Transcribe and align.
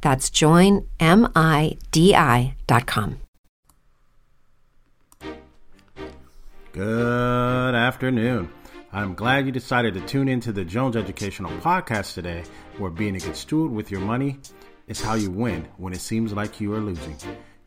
That's 0.00 0.30
joinmidi.com. 0.30 0.86
Good 6.72 7.74
afternoon. 7.74 8.48
I'm 8.92 9.14
glad 9.14 9.46
you 9.46 9.52
decided 9.52 9.94
to 9.94 10.00
tune 10.00 10.28
into 10.28 10.52
the 10.52 10.64
Jones 10.64 10.96
Educational 10.96 11.50
Podcast 11.60 12.14
today, 12.14 12.44
where 12.78 12.90
being 12.90 13.16
a 13.16 13.20
good 13.20 13.36
steward 13.36 13.70
with 13.72 13.90
your 13.90 14.00
money 14.00 14.38
is 14.88 15.00
how 15.00 15.14
you 15.14 15.30
win 15.30 15.66
when 15.76 15.92
it 15.92 16.00
seems 16.00 16.32
like 16.32 16.60
you 16.60 16.72
are 16.74 16.80
losing. 16.80 17.16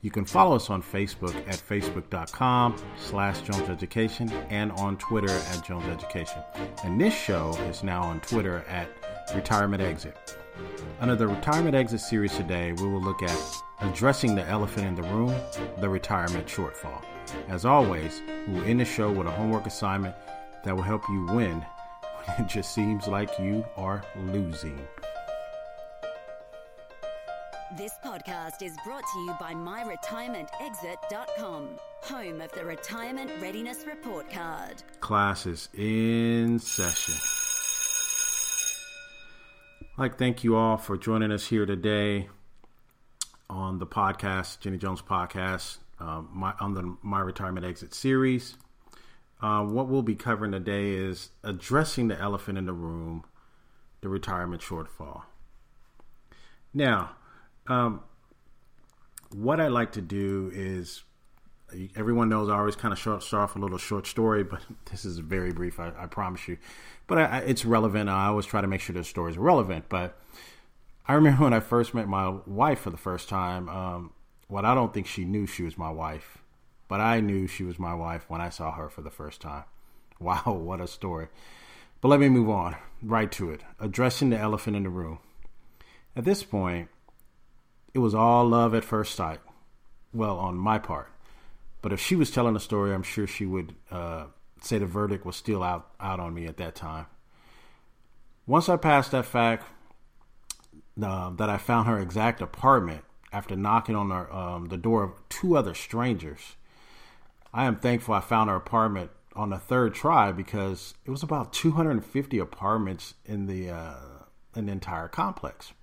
You 0.02 0.12
can 0.12 0.26
follow 0.26 0.58
us 0.58 0.70
on 0.70 0.84
Facebook 0.84 1.34
at 1.48 1.56
facebook.com 1.56 2.76
slash 2.98 3.42
Jones 3.42 3.70
Education 3.70 4.30
and 4.50 4.74
on 4.74 4.98
Twitter 4.98 5.32
at 5.32 5.66
Jones 5.66 5.86
Education. 5.86 6.42
And 6.84 7.00
this 7.00 7.14
show 7.14 7.52
is 7.70 7.84
now 7.84 8.04
on 8.04 8.20
Twitter 8.20 8.66
at 8.68 8.90
Retirement 9.34 9.82
Exit. 9.82 10.38
Under 11.00 11.16
the 11.16 11.28
Retirement 11.28 11.76
Exit 11.76 12.02
series 12.02 12.36
today, 12.36 12.74
we 12.74 12.88
will 12.88 13.02
look 13.02 13.24
at 13.24 13.36
addressing 13.82 14.36
the 14.36 14.48
elephant 14.48 14.86
in 14.88 14.96
the 14.96 15.04
room, 15.04 15.34
the 15.80 15.90
retirement 15.90 16.48
shortfall. 16.48 17.04
As 17.50 17.66
always, 17.66 18.22
we 18.48 18.54
will 18.54 18.64
end 18.64 18.80
the 18.80 18.86
show 18.86 19.12
with 19.12 19.28
a 19.28 19.32
homework 19.32 19.66
assignment 19.66 20.16
that 20.64 20.74
will 20.76 20.84
help 20.84 21.04
you 21.10 21.26
win 21.26 21.62
when 22.26 22.46
it 22.46 22.48
just 22.48 22.74
seems 22.74 23.08
like 23.08 23.38
you 23.40 23.66
are 23.76 24.04
losing. 24.18 24.80
This 27.76 27.94
podcast 28.06 28.62
is 28.62 28.78
brought 28.86 29.02
to 29.02 29.20
you 29.22 29.36
by 29.40 29.56
MyRetirementExit.com, 29.56 31.70
home 32.02 32.42
of 32.42 32.52
the 32.52 32.64
Retirement 32.64 33.32
Readiness 33.42 33.88
Report 33.88 34.30
Card. 34.30 34.84
Class 35.00 35.48
is 35.48 35.70
in 35.76 36.60
session. 36.60 37.16
Like 39.96 40.18
thank 40.18 40.44
you 40.44 40.56
all 40.56 40.78
for 40.78 40.98
joining 40.98 41.32
us 41.32 41.46
here 41.46 41.68
today 41.68 42.30
on 43.48 43.78
the 43.78 43.86
podcast, 43.86 44.60
Jenny 44.60 44.80
Jones 44.80 45.04
podcast 45.04 45.78
uh, 46.00 46.24
my, 46.32 46.56
on 46.60 46.74
the 46.74 46.98
My 47.04 47.20
Retirement 47.20 47.64
Exit 47.64 47.94
series. 47.94 48.58
Uh, 49.40 49.64
what 49.64 49.88
we'll 49.88 50.02
be 50.02 50.16
covering 50.16 50.52
today 50.52 50.90
is 50.94 51.30
addressing 51.44 52.08
the 52.08 52.20
elephant 52.20 52.58
in 52.58 52.66
the 52.66 52.74
room, 52.74 53.24
the 54.02 54.10
retirement 54.10 54.64
shortfall. 54.64 55.26
Now, 56.74 57.12
um, 57.68 58.02
what 59.32 59.62
I 59.62 59.68
like 59.68 59.92
to 59.92 60.02
do 60.02 60.50
is 60.56 61.04
everyone 61.96 62.30
knows 62.30 62.50
I 62.50 62.58
always 62.58 62.76
kind 62.76 62.92
of 62.92 63.00
start 63.00 63.34
off 63.34 63.56
a 63.56 63.60
little 63.60 63.78
short 63.78 64.08
story, 64.08 64.44
but 64.44 64.62
this 64.92 65.06
is 65.06 65.20
very 65.20 65.52
brief, 65.52 65.80
I, 65.80 65.92
I 65.98 66.08
promise 66.08 66.48
you. 66.48 66.58
But 67.08 67.18
I, 67.18 67.38
it's 67.40 67.66
relevant. 67.66 68.10
I 68.10 68.28
always 68.28 68.46
try 68.46 68.62
to 68.62 68.68
make 68.68 68.82
sure 68.82 68.94
the 68.94 69.04
story 69.04 69.32
is 69.32 69.38
relevant. 69.38 69.86
But 69.90 70.18
I 71.08 71.14
remember 71.14 71.44
when 71.44 71.54
I 71.54 71.60
first 71.60 71.94
met 71.94 72.08
my 72.08 72.30
wife 72.46 72.80
for 72.80 72.90
the 72.90 72.98
first 72.98 73.30
time. 73.30 73.68
Um, 73.70 74.12
what 74.48 74.66
I 74.66 74.76
don't 74.76 74.94
think 74.94 75.08
she 75.08 75.26
knew 75.26 75.46
she 75.46 75.64
was 75.64 75.78
my 75.78 75.90
wife, 75.90 76.40
but 76.88 77.00
I 77.00 77.20
knew 77.20 77.48
she 77.48 77.64
was 77.64 77.80
my 77.80 77.94
wife 77.94 78.26
when 78.30 78.42
I 78.42 78.50
saw 78.50 78.72
her 78.72 78.90
for 78.90 79.02
the 79.02 79.12
first 79.12 79.42
time. 79.42 79.64
Wow, 80.20 80.54
what 80.64 80.80
a 80.80 80.88
story. 80.88 81.28
But 82.00 82.08
let 82.08 82.20
me 82.20 82.30
move 82.30 82.50
on 82.50 82.78
right 83.02 83.30
to 83.34 83.52
it. 83.52 83.62
Addressing 83.78 84.30
the 84.30 84.38
elephant 84.38 84.78
in 84.78 84.84
the 84.84 84.90
room. 84.90 85.20
At 86.16 86.24
this 86.24 86.44
point, 86.44 86.88
it 87.94 88.00
was 88.00 88.16
all 88.16 88.48
love 88.48 88.74
at 88.74 88.86
first 88.86 89.16
sight. 89.16 89.40
Well, 90.14 90.38
on 90.38 90.56
my 90.56 90.80
part. 90.80 91.10
But 91.84 91.94
if 91.94 92.00
she 92.00 92.16
was 92.16 92.32
telling 92.32 92.56
a 92.56 92.60
story, 92.60 92.92
I'm 92.92 93.04
sure 93.04 93.28
she 93.28 93.46
would 93.46 93.76
uh, 93.92 94.26
say 94.62 94.80
the 94.80 94.88
verdict 94.88 95.26
was 95.26 95.36
still 95.36 95.62
out, 95.62 95.92
out 96.00 96.20
on 96.20 96.34
me 96.34 96.48
at 96.48 96.58
that 96.58 96.74
time. 96.74 97.06
Once 98.48 98.68
I 98.68 98.78
passed 98.78 99.12
that 99.12 99.26
fact 99.26 99.66
uh, 101.00 101.30
that 101.32 101.50
I 101.50 101.58
found 101.58 101.88
her 101.88 102.00
exact 102.00 102.42
apartment, 102.42 103.04
after 103.34 103.56
knocking 103.56 103.96
on 103.96 104.12
our, 104.12 104.32
um, 104.32 104.68
the 104.68 104.78
door 104.78 105.04
of 105.04 105.12
two 105.28 105.58
other 105.58 105.74
strangers. 105.74 106.56
I 107.52 107.66
am 107.66 107.78
thankful 107.78 108.14
I 108.14 108.22
found 108.22 108.50
her 108.50 108.56
apartment 108.56 109.10
on 109.36 109.50
the 109.50 109.58
third 109.58 109.96
try 109.96 110.32
because 110.32 110.94
it 111.04 111.10
was 111.10 111.24
about 111.24 111.52
250 111.52 112.38
apartments 112.38 113.16
in 113.26 113.48
the 113.48 113.72
uh, 113.72 113.96
the 114.54 114.60
entire 114.60 115.08
complex. 115.08 115.74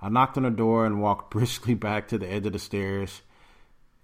I 0.00 0.08
knocked 0.08 0.36
on 0.36 0.42
the 0.42 0.50
door 0.50 0.84
and 0.84 1.00
walked 1.00 1.30
briskly 1.36 1.74
back 1.74 2.08
to 2.08 2.18
the 2.18 2.28
edge 2.28 2.46
of 2.46 2.52
the 2.52 2.58
stairs. 2.58 3.22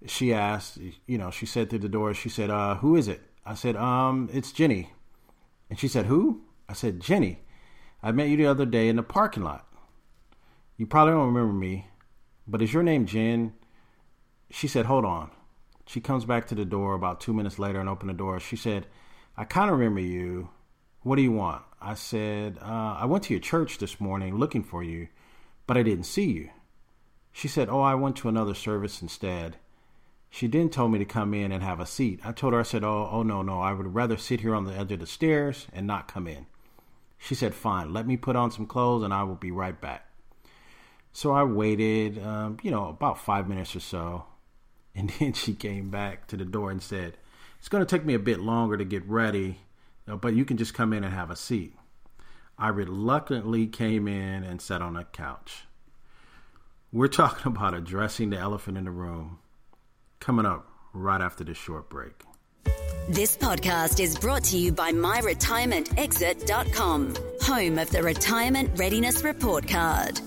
She 0.05 0.33
asked, 0.33 0.77
you 1.07 1.17
know, 1.17 1.29
she 1.29 1.45
said 1.45 1.69
through 1.69 1.79
the 1.79 1.89
door, 1.89 2.13
she 2.13 2.29
said, 2.29 2.49
uh, 2.49 2.75
"Who 2.75 2.95
is 2.95 3.07
it?" 3.07 3.21
I 3.45 3.53
said, 3.53 3.75
"Um, 3.75 4.29
it's 4.31 4.51
Jenny." 4.51 4.93
And 5.69 5.77
she 5.77 5.87
said, 5.87 6.05
"Who?" 6.05 6.43
I 6.67 6.73
said, 6.73 6.99
"Jenny. 6.99 7.39
I 8.01 8.11
met 8.13 8.29
you 8.29 8.37
the 8.37 8.45
other 8.45 8.65
day 8.65 8.87
in 8.87 8.95
the 8.95 9.03
parking 9.03 9.43
lot. 9.43 9.67
You 10.77 10.87
probably 10.87 11.13
don't 11.13 11.33
remember 11.33 11.53
me, 11.53 11.87
but 12.47 12.61
is 12.61 12.73
your 12.73 12.83
name 12.83 13.05
Jen? 13.05 13.53
She 14.49 14.69
said, 14.69 14.85
Hold 14.85 15.03
on. 15.03 15.31
She 15.85 15.99
comes 15.99 16.23
back 16.23 16.47
to 16.47 16.55
the 16.55 16.63
door 16.63 16.93
about 16.93 17.19
two 17.19 17.33
minutes 17.33 17.59
later 17.59 17.79
and 17.79 17.89
open 17.89 18.07
the 18.07 18.13
door. 18.13 18.39
She 18.39 18.55
said, 18.55 18.87
I 19.35 19.43
kind 19.43 19.69
of 19.69 19.77
remember 19.77 19.99
you. 19.99 20.49
What 21.01 21.17
do 21.17 21.21
you 21.21 21.31
want? 21.31 21.63
I 21.81 21.95
said, 21.95 22.57
uh, 22.61 22.95
I 22.99 23.05
went 23.05 23.25
to 23.25 23.33
your 23.33 23.41
church 23.41 23.77
this 23.77 23.99
morning 23.99 24.37
looking 24.37 24.63
for 24.63 24.83
you, 24.83 25.07
but 25.67 25.77
I 25.77 25.83
didn't 25.83 26.05
see 26.05 26.31
you. 26.31 26.49
She 27.33 27.47
said, 27.47 27.67
Oh, 27.69 27.81
I 27.81 27.95
went 27.95 28.15
to 28.17 28.29
another 28.29 28.53
service 28.53 29.01
instead. 29.01 29.57
She 30.29 30.47
then 30.47 30.69
told 30.69 30.91
me 30.91 30.99
to 30.99 31.05
come 31.05 31.33
in 31.33 31.51
and 31.51 31.63
have 31.63 31.79
a 31.79 31.85
seat. 31.85 32.19
I 32.23 32.31
told 32.31 32.53
her, 32.53 32.59
I 32.59 32.63
said, 32.63 32.83
Oh, 32.83 33.09
oh 33.11 33.23
no, 33.23 33.41
no, 33.41 33.61
I 33.61 33.73
would 33.73 33.93
rather 33.95 34.17
sit 34.17 34.41
here 34.41 34.55
on 34.55 34.65
the 34.65 34.73
edge 34.73 34.91
of 34.91 34.99
the 34.99 35.07
stairs 35.07 35.67
and 35.73 35.87
not 35.87 36.07
come 36.07 36.27
in. 36.27 36.45
She 37.17 37.35
said, 37.35 37.55
Fine, 37.55 37.93
let 37.93 38.07
me 38.07 38.15
put 38.15 38.35
on 38.35 38.51
some 38.51 38.65
clothes 38.65 39.03
and 39.03 39.13
I 39.13 39.23
will 39.23 39.35
be 39.35 39.51
right 39.51 39.79
back. 39.79 40.05
So 41.11 41.31
I 41.31 41.43
waited, 41.43 42.23
um, 42.23 42.57
you 42.61 42.71
know, 42.71 42.87
about 42.87 43.19
five 43.19 43.47
minutes 43.47 43.75
or 43.75 43.81
so. 43.81 44.25
And 44.95 45.11
then 45.19 45.33
she 45.33 45.53
came 45.53 45.91
back 45.91 46.27
to 46.27 46.35
the 46.35 46.43
door 46.43 46.71
and 46.71 46.81
said, 46.81 47.15
It's 47.59 47.69
going 47.69 47.85
to 47.85 47.89
take 47.89 48.05
me 48.05 48.15
a 48.15 48.19
bit 48.19 48.39
longer 48.39 48.75
to 48.75 48.83
get 48.83 49.07
ready, 49.07 49.59
but 50.05 50.33
you 50.33 50.43
can 50.43 50.57
just 50.57 50.73
come 50.73 50.93
in 50.93 51.03
and 51.03 51.13
have 51.13 51.29
a 51.29 51.35
seat. 51.35 51.75
I 52.57 52.69
reluctantly 52.69 53.67
came 53.67 54.07
in 54.07 54.43
and 54.43 54.59
sat 54.59 54.81
on 54.81 54.97
a 54.97 55.05
couch. 55.05 55.65
We're 56.91 57.07
talking 57.21 57.53
about 57.53 57.75
addressing 57.75 58.31
the 58.31 58.39
elephant 58.39 58.77
in 58.77 58.85
the 58.85 58.91
room. 58.91 59.39
Coming 60.19 60.45
up 60.45 60.67
right 60.93 61.21
after 61.21 61.43
this 61.43 61.57
short 61.57 61.89
break. 61.89 62.23
This 63.07 63.35
podcast 63.37 63.99
is 63.99 64.15
brought 64.17 64.43
to 64.45 64.57
you 64.57 64.71
by 64.71 64.91
MyRetirementExit.com, 64.91 67.15
home 67.41 67.77
of 67.79 67.89
the 67.89 68.03
Retirement 68.03 68.77
Readiness 68.77 69.23
Report 69.23 69.67
Card. 69.67 70.19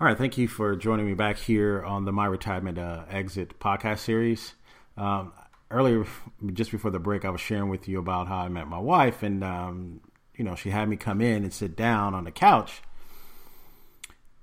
All 0.00 0.06
right, 0.08 0.18
thank 0.18 0.36
you 0.36 0.48
for 0.48 0.74
joining 0.76 1.06
me 1.06 1.14
back 1.14 1.38
here 1.38 1.82
on 1.84 2.04
the 2.04 2.12
My 2.12 2.26
Retirement 2.26 2.78
uh, 2.78 3.04
Exit 3.08 3.58
podcast 3.60 4.00
series. 4.00 4.52
Um, 4.96 5.32
earlier, 5.70 6.04
just 6.52 6.70
before 6.70 6.90
the 6.90 6.98
break, 6.98 7.24
I 7.24 7.30
was 7.30 7.40
sharing 7.40 7.68
with 7.70 7.88
you 7.88 7.98
about 8.00 8.28
how 8.28 8.36
I 8.38 8.48
met 8.48 8.66
my 8.68 8.80
wife, 8.80 9.22
and 9.22 9.42
um, 9.44 10.00
you 10.36 10.44
know, 10.44 10.56
she 10.56 10.70
had 10.70 10.88
me 10.88 10.96
come 10.96 11.20
in 11.20 11.44
and 11.44 11.52
sit 11.52 11.76
down 11.76 12.14
on 12.14 12.24
the 12.24 12.32
couch. 12.32 12.82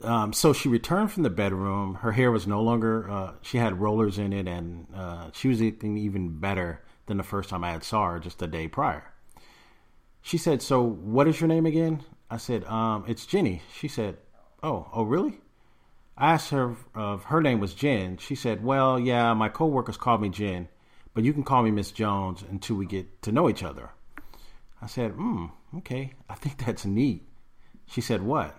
Um, 0.03 0.33
so 0.33 0.53
she 0.53 0.69
returned 0.69 1.11
from 1.11 1.23
the 1.23 1.29
bedroom. 1.29 1.95
Her 1.95 2.11
hair 2.11 2.31
was 2.31 2.47
no 2.47 2.61
longer; 2.61 3.09
uh, 3.09 3.33
she 3.41 3.57
had 3.57 3.79
rollers 3.79 4.17
in 4.17 4.33
it, 4.33 4.47
and 4.47 4.87
uh, 4.95 5.31
she 5.33 5.47
was 5.47 5.61
looking 5.61 5.97
even 5.97 6.39
better 6.39 6.81
than 7.05 7.17
the 7.17 7.23
first 7.23 7.49
time 7.49 7.63
I 7.63 7.71
had 7.71 7.83
saw 7.83 8.11
her 8.11 8.19
just 8.19 8.41
a 8.41 8.47
day 8.47 8.67
prior. 8.67 9.11
She 10.21 10.37
said, 10.37 10.61
"So, 10.61 10.81
what 10.81 11.27
is 11.27 11.39
your 11.39 11.47
name 11.47 11.65
again?" 11.65 12.03
I 12.29 12.37
said, 12.37 12.63
um, 12.65 13.05
"It's 13.07 13.25
Jenny." 13.25 13.61
She 13.73 13.87
said, 13.87 14.17
Oh, 14.63 14.87
oh, 14.93 15.03
really? 15.03 15.39
I 16.15 16.33
asked 16.33 16.51
her 16.51 16.75
if 16.95 17.23
her 17.23 17.41
name 17.41 17.59
was 17.59 17.73
Jen. 17.73 18.17
She 18.17 18.35
said, 18.35 18.63
Well, 18.63 18.99
yeah, 18.99 19.33
my 19.33 19.49
coworkers 19.49 19.97
call 19.97 20.19
me 20.19 20.29
Jen, 20.29 20.67
but 21.13 21.23
you 21.23 21.33
can 21.33 21.43
call 21.43 21.63
me 21.63 21.71
Miss 21.71 21.91
Jones 21.91 22.43
until 22.47 22.75
we 22.75 22.85
get 22.85 23.21
to 23.23 23.31
know 23.31 23.49
each 23.49 23.63
other. 23.63 23.89
I 24.81 24.85
said, 24.85 25.13
Hmm, 25.13 25.47
okay, 25.77 26.13
I 26.29 26.35
think 26.35 26.57
that's 26.63 26.85
neat. 26.85 27.27
She 27.87 28.01
said, 28.01 28.21
What? 28.21 28.55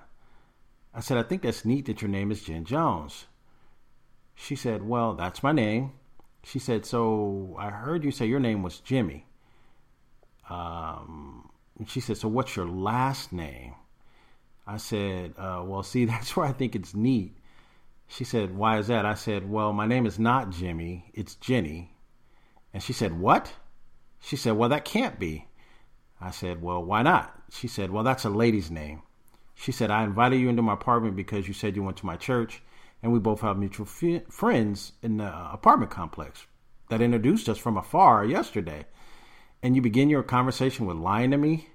I 0.94 1.00
said, 1.00 1.16
I 1.16 1.22
think 1.22 1.42
that's 1.42 1.64
neat 1.64 1.86
that 1.86 2.02
your 2.02 2.10
name 2.10 2.30
is 2.30 2.42
Jen 2.42 2.64
Jones. 2.64 3.26
She 4.34 4.56
said, 4.56 4.82
Well, 4.82 5.14
that's 5.14 5.42
my 5.42 5.52
name. 5.52 5.92
She 6.44 6.58
said, 6.58 6.84
So 6.84 7.56
I 7.58 7.70
heard 7.70 8.04
you 8.04 8.10
say 8.10 8.26
your 8.26 8.40
name 8.40 8.62
was 8.62 8.80
Jimmy. 8.80 9.26
Um, 10.50 11.50
and 11.78 11.88
she 11.88 12.00
said, 12.00 12.16
So 12.16 12.28
what's 12.28 12.56
your 12.56 12.66
last 12.66 13.32
name? 13.32 13.74
I 14.66 14.76
said, 14.76 15.34
uh, 15.38 15.62
Well, 15.64 15.82
see, 15.82 16.04
that's 16.06 16.36
where 16.36 16.46
I 16.46 16.52
think 16.52 16.74
it's 16.74 16.94
neat. 16.94 17.36
She 18.08 18.24
said, 18.24 18.54
Why 18.54 18.78
is 18.78 18.88
that? 18.88 19.06
I 19.06 19.14
said, 19.14 19.50
Well, 19.50 19.72
my 19.72 19.86
name 19.86 20.06
is 20.06 20.18
not 20.18 20.50
Jimmy, 20.50 21.10
it's 21.14 21.36
Jenny. 21.36 21.94
And 22.74 22.82
she 22.82 22.92
said, 22.92 23.18
What? 23.18 23.52
She 24.20 24.36
said, 24.36 24.52
Well, 24.52 24.68
that 24.68 24.84
can't 24.84 25.18
be. 25.18 25.46
I 26.20 26.30
said, 26.30 26.60
Well, 26.62 26.84
why 26.84 27.02
not? 27.02 27.34
She 27.50 27.68
said, 27.68 27.90
Well, 27.90 28.04
that's 28.04 28.24
a 28.24 28.30
lady's 28.30 28.70
name. 28.70 29.02
She 29.62 29.70
said, 29.70 29.92
I 29.92 30.02
invited 30.02 30.40
you 30.40 30.48
into 30.48 30.60
my 30.60 30.72
apartment 30.72 31.14
because 31.14 31.46
you 31.46 31.54
said 31.54 31.76
you 31.76 31.84
went 31.84 31.96
to 31.98 32.06
my 32.06 32.16
church, 32.16 32.60
and 33.00 33.12
we 33.12 33.20
both 33.20 33.42
have 33.42 33.56
mutual 33.56 33.86
friends 33.86 34.92
in 35.02 35.18
the 35.18 35.52
apartment 35.52 35.92
complex 35.92 36.48
that 36.88 37.00
introduced 37.00 37.48
us 37.48 37.58
from 37.58 37.76
afar 37.76 38.24
yesterday. 38.24 38.86
And 39.62 39.76
you 39.76 39.80
begin 39.80 40.10
your 40.10 40.24
conversation 40.24 40.84
with 40.86 40.96
lying 40.96 41.30
to 41.30 41.36
me? 41.36 41.68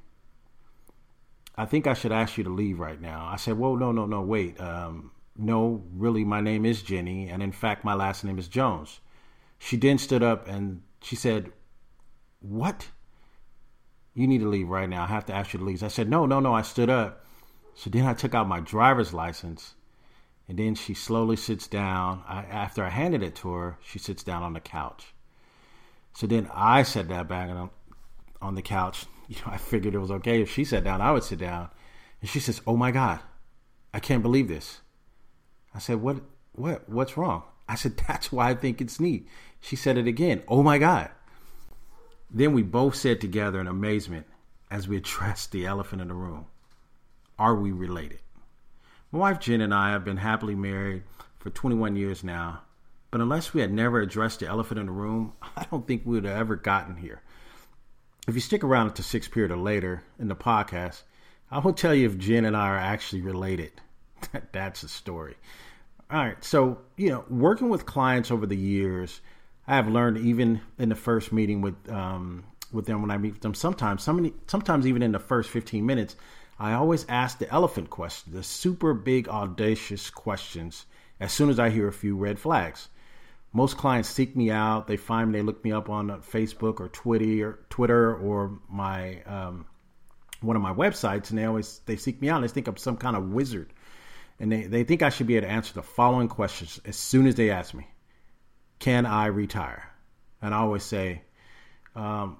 I 1.56 1.64
think 1.64 1.88
I 1.88 1.94
should 1.94 2.12
ask 2.12 2.38
you 2.38 2.44
to 2.44 2.50
leave 2.50 2.78
right 2.78 3.00
now. 3.00 3.26
I 3.26 3.38
said, 3.38 3.58
Whoa, 3.58 3.78
no, 3.78 3.94
no, 3.94 4.06
no, 4.06 4.22
wait. 4.22 4.60
Um, 4.60 5.12
no, 5.38 5.82
really, 5.94 6.26
my 6.26 6.42
name 6.42 6.66
is 6.66 6.82
Jenny, 6.82 7.30
and 7.30 7.42
in 7.42 7.54
fact, 7.54 7.86
my 7.86 7.94
last 7.94 8.26
name 8.26 8.38
is 8.38 8.50
Jones. 8.50 9.00
She 9.60 9.78
then 9.78 9.98
stood 9.98 10.24
up 10.24 10.46
and 10.50 10.82
she 11.02 11.16
said, 11.16 11.54
What? 12.42 12.90
You 14.14 14.28
need 14.28 14.40
to 14.40 14.50
leave 14.50 14.68
right 14.68 14.90
now. 14.90 15.04
I 15.04 15.08
have 15.08 15.28
to 15.28 15.34
ask 15.34 15.54
you 15.54 15.60
to 15.60 15.66
leave. 15.66 15.84
I 15.84 15.88
said, 15.88 16.10
No, 16.10 16.26
no, 16.26 16.42
no. 16.42 16.54
I 16.54 16.64
stood 16.64 16.90
up. 16.90 17.24
So 17.78 17.92
then 17.92 18.08
I 18.08 18.16
took 18.16 18.34
out 18.34 18.48
my 18.48 18.60
driver's 18.60 19.14
license, 19.14 19.76
and 20.48 20.58
then 20.58 20.74
she 20.74 20.96
slowly 20.96 21.36
sits 21.36 21.68
down. 21.68 22.24
I, 22.28 22.40
after 22.40 22.84
I 22.84 22.90
handed 22.90 23.22
it 23.22 23.36
to 23.36 23.54
her, 23.54 23.78
she 23.86 24.00
sits 24.00 24.24
down 24.24 24.42
on 24.42 24.54
the 24.54 24.60
couch. 24.60 25.14
So 26.14 26.26
then 26.26 26.50
I 26.52 26.82
sat 26.82 27.08
down 27.08 27.28
back 27.28 27.52
on, 27.52 27.70
on 28.42 28.56
the 28.56 28.64
couch. 28.64 29.06
You 29.30 29.36
know, 29.46 29.52
I 29.52 29.58
figured 29.58 29.94
it 29.94 30.00
was 30.00 30.10
okay 30.10 30.42
if 30.42 30.50
she 30.50 30.64
sat 30.64 30.86
down, 30.86 31.02
I 31.02 31.12
would 31.12 31.22
sit 31.22 31.40
down. 31.40 31.70
And 32.22 32.30
she 32.30 32.40
says, 32.40 32.62
"Oh 32.66 32.78
my 32.78 32.92
God, 32.92 33.20
I 33.94 34.00
can't 34.00 34.24
believe 34.24 34.48
this." 34.48 34.80
I 35.76 35.80
said, 35.80 35.98
"What? 35.98 36.22
What? 36.54 36.88
What's 36.88 37.18
wrong?" 37.18 37.44
I 37.68 37.76
said, 37.76 37.98
"That's 38.08 38.32
why 38.32 38.52
I 38.52 38.56
think 38.56 38.80
it's 38.80 39.02
neat." 39.02 39.28
She 39.60 39.76
said 39.76 39.98
it 39.98 40.08
again. 40.08 40.44
"Oh 40.48 40.64
my 40.64 40.78
God." 40.78 41.10
Then 42.32 42.54
we 42.54 42.64
both 42.64 42.96
said 42.96 43.20
together 43.20 43.60
in 43.60 43.68
amazement 43.68 44.28
as 44.72 44.88
we 44.88 44.96
addressed 44.96 45.52
the 45.52 45.66
elephant 45.66 46.02
in 46.02 46.08
the 46.08 46.14
room 46.14 46.46
Are 47.40 47.56
we 47.56 47.72
related? 47.72 48.20
My 49.12 49.20
wife 49.20 49.40
Jen 49.40 49.62
and 49.62 49.74
I 49.74 49.92
have 49.92 50.04
been 50.04 50.18
happily 50.18 50.56
married 50.56 51.04
for 51.40 51.50
21 51.50 51.96
years 51.96 52.24
now, 52.24 52.62
but 53.12 53.22
unless 53.22 53.54
we 53.54 53.62
had 53.62 53.72
never 53.72 54.02
addressed 54.02 54.40
the 54.40 54.48
elephant 54.48 54.80
in 54.80 54.88
the 54.88 54.92
room, 54.92 55.34
I 55.56 55.66
don't 55.70 55.88
think 55.88 56.04
we 56.06 56.16
would 56.16 56.26
have 56.26 56.38
ever 56.38 56.56
gotten 56.56 56.98
here. 56.98 57.22
If 58.28 58.36
you 58.36 58.42
stick 58.42 58.64
around 58.64 58.94
to 58.96 59.04
sixth 59.04 59.32
period 59.32 59.52
or 59.52 59.58
later 59.58 60.04
in 60.20 60.28
the 60.28 60.36
podcast, 60.36 61.04
I 61.50 61.60
will 61.60 61.74
tell 61.74 61.94
you 61.94 62.08
if 62.08 62.18
Jen 62.18 62.44
and 62.44 62.58
I 62.58 62.68
are 62.68 62.78
actually 62.78 63.22
related. 63.22 63.72
That's 64.52 64.84
a 64.84 64.90
story. 64.90 65.36
All 66.12 66.20
right. 66.20 66.44
So, 66.44 66.80
you 66.98 67.10
know, 67.10 67.26
working 67.30 67.70
with 67.70 67.86
clients 67.86 68.32
over 68.32 68.46
the 68.46 68.58
years, 68.58 69.22
I 69.68 69.76
have 69.76 69.88
learned 69.88 70.18
even 70.18 70.62
in 70.78 70.90
the 70.90 70.96
first 70.96 71.32
meeting 71.32 71.62
with 71.62 71.76
um, 71.90 72.44
with 72.72 72.86
them 72.86 73.02
when 73.02 73.12
I 73.12 73.18
meet 73.18 73.42
them. 73.42 73.54
Sometimes, 73.54 74.04
somebody, 74.04 74.34
sometimes 74.48 74.88
even 74.88 75.02
in 75.02 75.12
the 75.12 75.20
first 75.20 75.50
fifteen 75.50 75.86
minutes, 75.86 76.16
I 76.60 76.74
always 76.74 77.06
ask 77.08 77.38
the 77.38 77.52
elephant 77.52 77.90
question, 77.90 78.34
the 78.34 78.44
super 78.44 78.94
big 78.94 79.30
audacious 79.30 80.10
questions. 80.10 80.86
As 81.20 81.32
soon 81.32 81.50
as 81.50 81.60
I 81.60 81.70
hear 81.70 81.88
a 81.88 81.94
few 81.94 82.16
red 82.16 82.40
flags, 82.40 82.90
most 83.54 83.78
clients 83.78 84.10
seek 84.10 84.36
me 84.36 84.52
out. 84.52 84.88
They 84.88 84.98
find 84.98 85.32
me. 85.32 85.40
They 85.40 85.44
look 85.44 85.64
me 85.64 85.72
up 85.72 85.90
on 85.90 86.10
Facebook 86.22 86.80
or 86.80 86.90
Twitter, 86.90 87.48
or 87.48 87.60
Twitter, 87.70 88.16
or 88.16 88.60
my 88.70 89.22
um, 89.24 89.66
one 90.42 90.56
of 90.56 90.62
my 90.62 90.74
websites, 90.74 91.30
and 91.30 91.40
they 91.40 91.46
always 91.46 91.80
they 91.86 91.96
seek 91.96 92.22
me 92.22 92.30
out. 92.30 92.42
They 92.42 92.48
think 92.48 92.68
I'm 92.68 92.78
some 92.78 92.98
kind 92.98 93.16
of 93.16 93.30
wizard, 93.30 93.74
and 94.40 94.52
they 94.52 94.64
they 94.64 94.84
think 94.84 95.02
I 95.02 95.10
should 95.10 95.28
be 95.28 95.38
able 95.38 95.48
to 95.48 95.54
answer 95.54 95.74
the 95.74 95.84
following 95.84 96.28
questions 96.28 96.80
as 96.86 96.96
soon 96.96 97.28
as 97.28 97.36
they 97.36 97.50
ask 97.50 97.74
me: 97.74 97.88
Can 98.80 99.06
I 99.06 99.28
retire? 99.28 99.90
And 100.42 100.54
I 100.54 100.60
always 100.60 100.84
say, 100.84 101.24
um, 101.96 102.38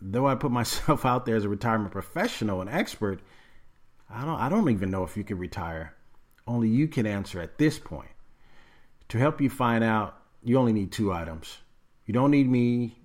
though 0.00 0.26
I 0.26 0.34
put 0.34 0.50
myself 0.60 1.04
out 1.04 1.26
there 1.26 1.36
as 1.36 1.44
a 1.44 1.48
retirement 1.48 1.92
professional 1.92 2.60
and 2.60 2.70
expert, 2.70 3.20
I 4.08 4.24
don't 4.24 4.40
I 4.40 4.48
don't 4.48 4.70
even 4.70 4.90
know 4.90 5.04
if 5.04 5.16
you 5.16 5.24
can 5.24 5.38
retire. 5.38 5.94
Only 6.46 6.68
you 6.68 6.88
can 6.88 7.06
answer 7.06 7.40
at 7.40 7.58
this 7.58 7.78
point. 7.78 8.10
To 9.08 9.18
help 9.18 9.40
you 9.40 9.50
find 9.50 9.82
out 9.82 10.16
you 10.42 10.58
only 10.58 10.72
need 10.72 10.92
two 10.92 11.12
items. 11.12 11.58
You 12.06 12.14
don't 12.14 12.30
need 12.30 12.48
me 12.48 12.98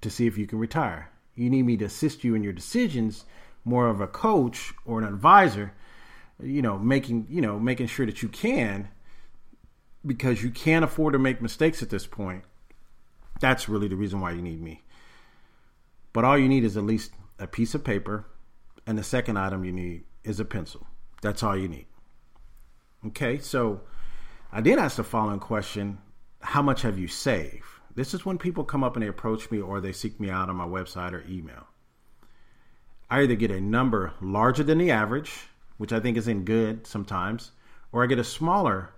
to 0.00 0.10
see 0.10 0.26
if 0.26 0.38
you 0.38 0.46
can 0.46 0.58
retire. 0.58 1.10
You 1.34 1.50
need 1.50 1.62
me 1.62 1.76
to 1.76 1.84
assist 1.84 2.24
you 2.24 2.34
in 2.34 2.42
your 2.42 2.52
decisions, 2.52 3.24
more 3.64 3.88
of 3.88 4.00
a 4.00 4.06
coach 4.06 4.72
or 4.84 4.98
an 4.98 5.06
advisor, 5.06 5.74
you 6.42 6.62
know, 6.62 6.78
making, 6.78 7.26
you 7.28 7.40
know, 7.40 7.58
making 7.58 7.88
sure 7.88 8.06
that 8.06 8.22
you 8.22 8.28
can 8.28 8.88
because 10.06 10.42
you 10.42 10.50
can't 10.50 10.84
afford 10.84 11.12
to 11.12 11.18
make 11.18 11.42
mistakes 11.42 11.82
at 11.82 11.90
this 11.90 12.06
point. 12.06 12.44
That's 13.40 13.68
really 13.68 13.88
the 13.88 13.96
reason 13.96 14.20
why 14.20 14.32
you 14.32 14.42
need 14.42 14.60
me. 14.60 14.82
But 16.12 16.24
all 16.24 16.38
you 16.38 16.48
need 16.48 16.64
is 16.64 16.76
at 16.76 16.84
least 16.84 17.12
a 17.38 17.46
piece 17.46 17.74
of 17.74 17.84
paper, 17.84 18.26
and 18.86 18.98
the 18.98 19.04
second 19.04 19.36
item 19.36 19.64
you 19.64 19.72
need 19.72 20.04
is 20.24 20.40
a 20.40 20.44
pencil. 20.44 20.86
That's 21.22 21.42
all 21.42 21.56
you 21.56 21.68
need. 21.68 21.86
Okay, 23.06 23.38
so 23.38 23.82
I 24.52 24.60
did 24.60 24.78
ask 24.78 24.96
the 24.96 25.04
following 25.04 25.40
question 25.40 25.98
how 26.40 26.62
much 26.62 26.82
have 26.82 26.98
you 26.98 27.08
saved? 27.08 27.64
This 27.94 28.14
is 28.14 28.24
when 28.24 28.38
people 28.38 28.64
come 28.64 28.84
up 28.84 28.94
and 28.94 29.02
they 29.02 29.08
approach 29.08 29.50
me 29.50 29.60
or 29.60 29.80
they 29.80 29.92
seek 29.92 30.20
me 30.20 30.30
out 30.30 30.48
on 30.48 30.56
my 30.56 30.66
website 30.66 31.12
or 31.12 31.24
email. 31.28 31.66
I 33.10 33.22
either 33.22 33.34
get 33.34 33.50
a 33.50 33.60
number 33.60 34.12
larger 34.20 34.62
than 34.62 34.78
the 34.78 34.90
average, 34.90 35.32
which 35.78 35.92
I 35.92 36.00
think 36.00 36.16
is 36.16 36.28
in 36.28 36.44
good 36.44 36.86
sometimes, 36.86 37.52
or 37.90 38.04
I 38.04 38.06
get 38.06 38.18
a 38.18 38.24
smaller 38.24 38.90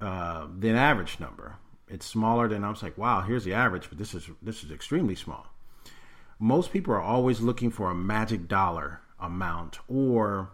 uh, 0.00 0.46
than 0.58 0.76
average 0.76 1.20
number. 1.20 1.56
It's 1.88 2.06
smaller 2.06 2.48
than 2.48 2.64
I 2.64 2.70
was 2.70 2.82
like, 2.82 2.96
wow, 2.96 3.20
here's 3.22 3.44
the 3.44 3.54
average, 3.54 3.88
but 3.88 3.98
this 3.98 4.14
is 4.14 4.30
this 4.40 4.64
is 4.64 4.70
extremely 4.70 5.14
small. 5.14 5.46
Most 6.38 6.72
people 6.72 6.94
are 6.94 7.02
always 7.02 7.40
looking 7.40 7.70
for 7.70 7.90
a 7.90 7.94
magic 7.94 8.48
dollar 8.48 9.00
amount 9.24 9.78
or 9.88 10.50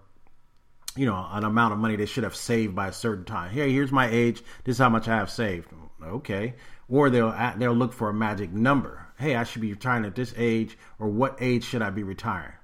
you 0.96 1.06
know 1.06 1.26
an 1.30 1.44
amount 1.44 1.72
of 1.72 1.78
money 1.78 1.96
they 1.96 2.06
should 2.06 2.24
have 2.24 2.36
saved 2.36 2.74
by 2.74 2.88
a 2.88 2.92
certain 2.92 3.24
time. 3.24 3.50
Hey, 3.50 3.72
here's 3.72 3.92
my 3.92 4.08
age. 4.08 4.42
This 4.64 4.76
is 4.76 4.78
how 4.78 4.88
much 4.88 5.08
I 5.08 5.16
have 5.16 5.30
saved 5.30 5.68
okay. 6.02 6.54
Or 6.88 7.10
they'll 7.10 7.34
they'll 7.56 7.72
look 7.72 7.92
for 7.92 8.08
a 8.08 8.14
magic 8.14 8.52
number. 8.52 9.06
Hey, 9.18 9.36
I 9.36 9.44
should 9.44 9.62
be 9.62 9.72
retiring 9.72 10.04
at 10.04 10.14
this 10.14 10.34
age, 10.36 10.78
or 10.98 11.08
what 11.08 11.36
age 11.40 11.64
should 11.64 11.82
I 11.82 11.90
be 11.90 12.02
retiring? 12.02 12.54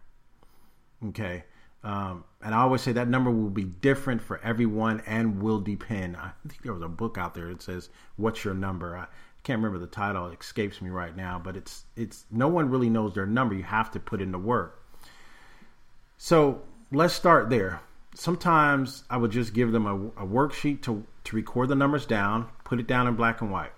Okay. 1.08 1.44
Um, 1.84 2.25
and 2.42 2.54
I 2.54 2.58
always 2.58 2.82
say 2.82 2.92
that 2.92 3.08
number 3.08 3.30
will 3.30 3.50
be 3.50 3.64
different 3.64 4.20
for 4.20 4.40
everyone 4.42 5.02
and 5.06 5.40
will 5.40 5.60
depend. 5.60 6.16
I 6.16 6.32
think 6.48 6.62
there 6.62 6.72
was 6.72 6.82
a 6.82 6.88
book 6.88 7.16
out 7.18 7.34
there 7.34 7.48
that 7.48 7.62
says, 7.62 7.90
"What's 8.16 8.44
your 8.44 8.54
number?" 8.54 8.96
I 8.96 9.06
can't 9.44 9.58
remember 9.58 9.78
the 9.78 9.86
title; 9.86 10.26
it 10.26 10.40
escapes 10.40 10.82
me 10.82 10.90
right 10.90 11.14
now. 11.14 11.40
But 11.42 11.56
it's 11.56 11.84
it's 11.94 12.25
no 12.30 12.48
one 12.48 12.70
really 12.70 12.90
knows 12.90 13.14
their 13.14 13.26
number. 13.26 13.54
You 13.54 13.62
have 13.62 13.92
to 13.92 14.00
put 14.00 14.20
in 14.20 14.32
the 14.32 14.38
work. 14.38 14.82
So 16.18 16.62
let's 16.90 17.14
start 17.14 17.50
there. 17.50 17.80
Sometimes 18.14 19.04
I 19.11 19.18
would 19.18 19.30
just 19.30 19.52
give 19.52 19.73
them 19.73 19.87
a, 19.87 20.23
a 20.23 20.26
worksheet 20.26 20.82
to 20.82 21.04
to 21.25 21.37
record 21.37 21.68
the 21.68 21.75
numbers 21.75 22.06
down, 22.06 22.49
put 22.64 22.78
it 22.78 22.87
down 22.87 23.06
in 23.08 23.16
black 23.16 23.40
and 23.40 23.50
white. 23.50 23.73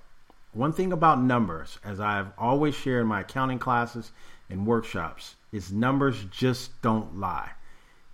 One 0.52 0.73
thing 0.73 0.92
about 0.92 1.21
numbers, 1.21 1.78
as 1.85 1.99
I've 1.99 2.28
always 2.37 2.75
shared 2.75 3.02
in 3.02 3.07
my 3.09 3.21
accounting 3.21 3.59
classes 3.59 4.12
and 4.50 4.66
workshops, 4.66 5.35
is 5.50 5.73
numbers 5.73 6.25
just 6.30 6.80
don't 6.83 7.18
lie. 7.18 7.50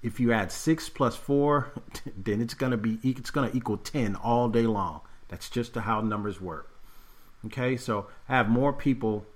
If 0.03 0.21
you 0.21 0.33
add 0.33 0.53
six 0.53 0.89
plus 0.89 1.17
four, 1.17 1.73
then 2.17 2.41
it's 2.41 2.55
gonna 2.55 2.77
be 2.77 2.99
it's 3.03 3.31
gonna 3.31 3.51
equal 3.53 3.77
ten 3.77 4.17
all 4.17 4.49
day 4.49 4.67
long. 4.67 5.03
That's 5.29 5.51
just 5.51 5.75
how 5.75 6.01
numbers 6.01 6.41
work. 6.41 6.71
Okay, 7.47 7.77
so 7.77 8.07
I 8.29 8.37
have 8.37 8.49
more 8.49 8.73
people 8.73 9.27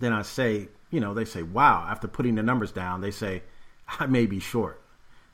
than 0.00 0.12
I 0.12 0.22
say. 0.22 0.68
You 0.90 0.98
know, 0.98 1.14
they 1.14 1.24
say, 1.24 1.42
"Wow!" 1.42 1.86
After 1.88 2.08
putting 2.08 2.34
the 2.34 2.42
numbers 2.42 2.72
down, 2.72 3.00
they 3.00 3.12
say, 3.12 3.42
"I 3.98 4.06
may 4.06 4.26
be 4.26 4.38
short." 4.38 4.80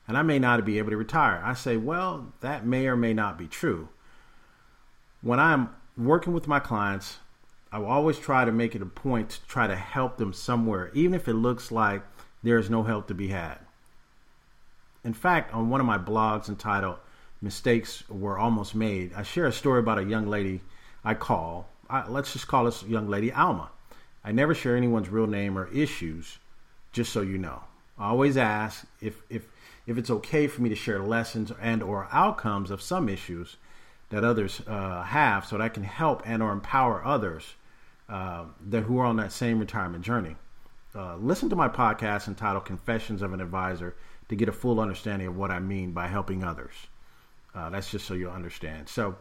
and 0.07 0.17
I 0.17 0.21
may 0.21 0.39
not 0.39 0.63
be 0.63 0.77
able 0.77 0.91
to 0.91 0.97
retire. 0.97 1.41
I 1.43 1.53
say, 1.53 1.75
well, 1.75 2.31
that 2.41 2.65
may 2.65 2.87
or 2.87 2.95
may 2.95 3.13
not 3.13 3.37
be 3.37 3.47
true. 3.47 3.89
When 5.21 5.39
I'm 5.39 5.69
working 5.97 6.33
with 6.33 6.47
my 6.47 6.59
clients, 6.59 7.17
I 7.71 7.79
will 7.79 7.87
always 7.87 8.17
try 8.17 8.45
to 8.45 8.51
make 8.51 8.75
it 8.75 8.81
a 8.81 8.85
point 8.85 9.31
to 9.31 9.45
try 9.47 9.67
to 9.67 9.75
help 9.75 10.17
them 10.17 10.31
somewhere, 10.31 10.91
even 10.93 11.13
if 11.13 11.27
it 11.27 11.33
looks 11.33 11.71
like 11.71 12.03
there's 12.41 12.69
no 12.69 12.83
help 12.83 13.07
to 13.07 13.13
be 13.13 13.27
had. 13.27 13.57
In 15.03 15.13
fact, 15.13 15.53
on 15.53 15.69
one 15.69 15.81
of 15.81 15.87
my 15.87 15.97
blogs 15.97 16.47
entitled 16.47 16.97
mistakes 17.41 18.07
were 18.09 18.39
almost 18.39 18.73
made. 18.73 19.13
I 19.13 19.23
share 19.23 19.45
a 19.45 19.51
story 19.51 19.79
about 19.79 19.99
a 19.99 20.03
young 20.03 20.27
lady 20.27 20.61
I 21.03 21.13
call. 21.13 21.67
I, 21.89 22.07
let's 22.07 22.33
just 22.33 22.47
call 22.47 22.65
this 22.65 22.83
young 22.83 23.09
lady 23.09 23.31
Alma. 23.31 23.69
I 24.23 24.31
never 24.31 24.53
share 24.55 24.75
anyone's 24.75 25.09
real 25.09 25.27
name 25.27 25.57
or 25.57 25.71
issues, 25.73 26.37
just 26.91 27.11
so 27.11 27.21
you 27.21 27.37
know. 27.37 27.61
Always 27.99 28.37
ask 28.37 28.85
if 29.01 29.21
if 29.29 29.47
if 29.85 29.97
it's 29.97 30.09
okay 30.09 30.47
for 30.47 30.61
me 30.61 30.69
to 30.69 30.75
share 30.75 30.99
lessons 31.01 31.51
and 31.59 31.81
or 31.81 32.07
outcomes 32.11 32.69
of 32.69 32.81
some 32.81 33.09
issues 33.09 33.57
that 34.09 34.23
others 34.23 34.61
uh, 34.67 35.03
have, 35.03 35.45
so 35.45 35.57
that 35.57 35.63
I 35.63 35.69
can 35.69 35.83
help 35.83 36.21
and 36.25 36.43
or 36.43 36.51
empower 36.51 37.03
others 37.03 37.55
uh, 38.07 38.45
that 38.69 38.83
who 38.83 38.99
are 38.99 39.05
on 39.05 39.17
that 39.17 39.31
same 39.31 39.59
retirement 39.59 40.03
journey. 40.05 40.35
Uh, 40.95 41.15
listen 41.17 41.49
to 41.49 41.55
my 41.55 41.67
podcast 41.67 42.27
entitled 42.27 42.65
"Confessions 42.65 43.21
of 43.21 43.33
an 43.33 43.41
Advisor" 43.41 43.95
to 44.29 44.35
get 44.35 44.49
a 44.49 44.53
full 44.53 44.79
understanding 44.79 45.27
of 45.27 45.37
what 45.37 45.51
I 45.51 45.59
mean 45.59 45.91
by 45.91 46.07
helping 46.07 46.43
others. 46.43 46.73
Uh, 47.55 47.69
that's 47.69 47.89
just 47.89 48.05
so 48.05 48.13
you'll 48.13 48.31
understand. 48.31 48.89
So, 48.89 49.15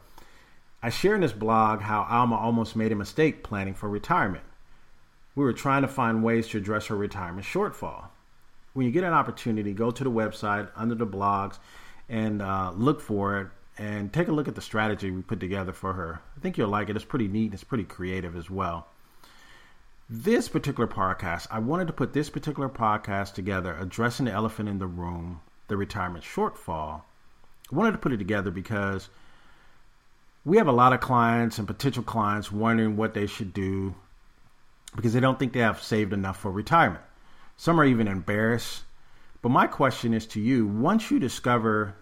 I 0.83 0.91
share 0.91 1.15
in 1.15 1.23
this 1.23 1.33
blog 1.33 1.81
how 1.81 2.07
Alma 2.09 2.37
almost 2.37 2.77
made 2.77 2.93
a 2.93 2.97
mistake 2.97 3.43
planning 3.43 3.75
for 3.75 3.89
retirement. 3.89 4.45
We 5.35 5.45
were 5.45 5.53
trying 5.53 5.83
to 5.83 5.89
find 5.89 6.23
ways 6.23 6.49
to 6.49 6.59
address 6.59 6.87
her 6.87 6.97
retirement 6.97 7.47
shortfall. 7.47 8.09
When 8.77 8.85
you 8.85 8.93
get 8.93 9.05
an 9.05 9.15
opportunity, 9.15 9.73
go 9.73 9.91
to 9.91 10.05
the 10.05 10.11
website 10.11 10.69
under 10.77 10.95
the 10.95 11.07
blogs 11.07 11.59
and 12.11 12.43
uh, 12.43 12.73
look 12.77 13.01
for 13.01 13.41
it 13.41 13.49
and 13.79 14.13
take 14.13 14.29
a 14.29 14.33
look 14.33 14.49
at 14.49 14.55
the 14.55 14.61
strategy 14.61 15.11
we 15.11 15.23
put 15.23 15.41
together 15.41 15.73
for 15.73 15.95
her. 15.95 16.21
I 16.37 16.41
think 16.41 16.59
you'll 16.59 16.69
like 16.69 16.91
it. 16.91 16.97
It's 16.97 17.03
pretty 17.03 17.27
neat. 17.27 17.55
It's 17.55 17.65
pretty 17.65 17.85
creative 17.85 18.37
as 18.37 18.51
well. 18.51 18.89
This 20.11 20.51
particular 20.51 20.87
podcast, 20.87 21.47
I 21.51 21.59
wanted 21.59 21.87
to 21.87 21.95
put 21.95 22.13
this 22.13 22.29
particular 22.29 22.69
podcast 22.69 23.33
together 23.33 23.75
addressing 23.81 24.27
the 24.27 24.33
elephant 24.33 24.69
in 24.69 24.79
the 24.79 24.87
room, 24.87 25.41
the 25.69 25.79
retirement 25.79 26.23
shortfall. 26.23 27.01
I 27.73 27.75
wanted 27.75 27.93
to 27.93 27.99
put 27.99 28.13
it 28.13 28.19
together 28.19 28.51
because 28.51 29.09
we 30.45 30.59
have 30.59 30.69
a 30.69 30.73
lot 30.73 30.93
of 30.93 31.01
clients 31.01 31.57
and 31.57 31.67
potential 31.67 32.03
clients 32.03 32.53
wondering 32.53 32.99
what 32.99 33.15
they 33.15 33.27
should 33.27 33.55
do 33.55 33.95
because 34.95 35.15
they 35.15 35.21
don't 35.21 35.39
think 35.39 35.55
they 35.55 35.61
have 35.61 35.83
saved 35.83 36.13
enough 36.13 36.39
for 36.39 36.51
retirement. 36.51 37.03
Some 37.57 37.81
are 37.81 37.85
even 37.85 38.09
embarrassed. 38.09 38.85
But 39.43 39.49
my 39.51 39.67
question 39.67 40.13
is 40.13 40.27
to 40.29 40.41
you 40.41 40.67
once 40.67 41.11
you 41.11 41.19
discover 41.19 41.95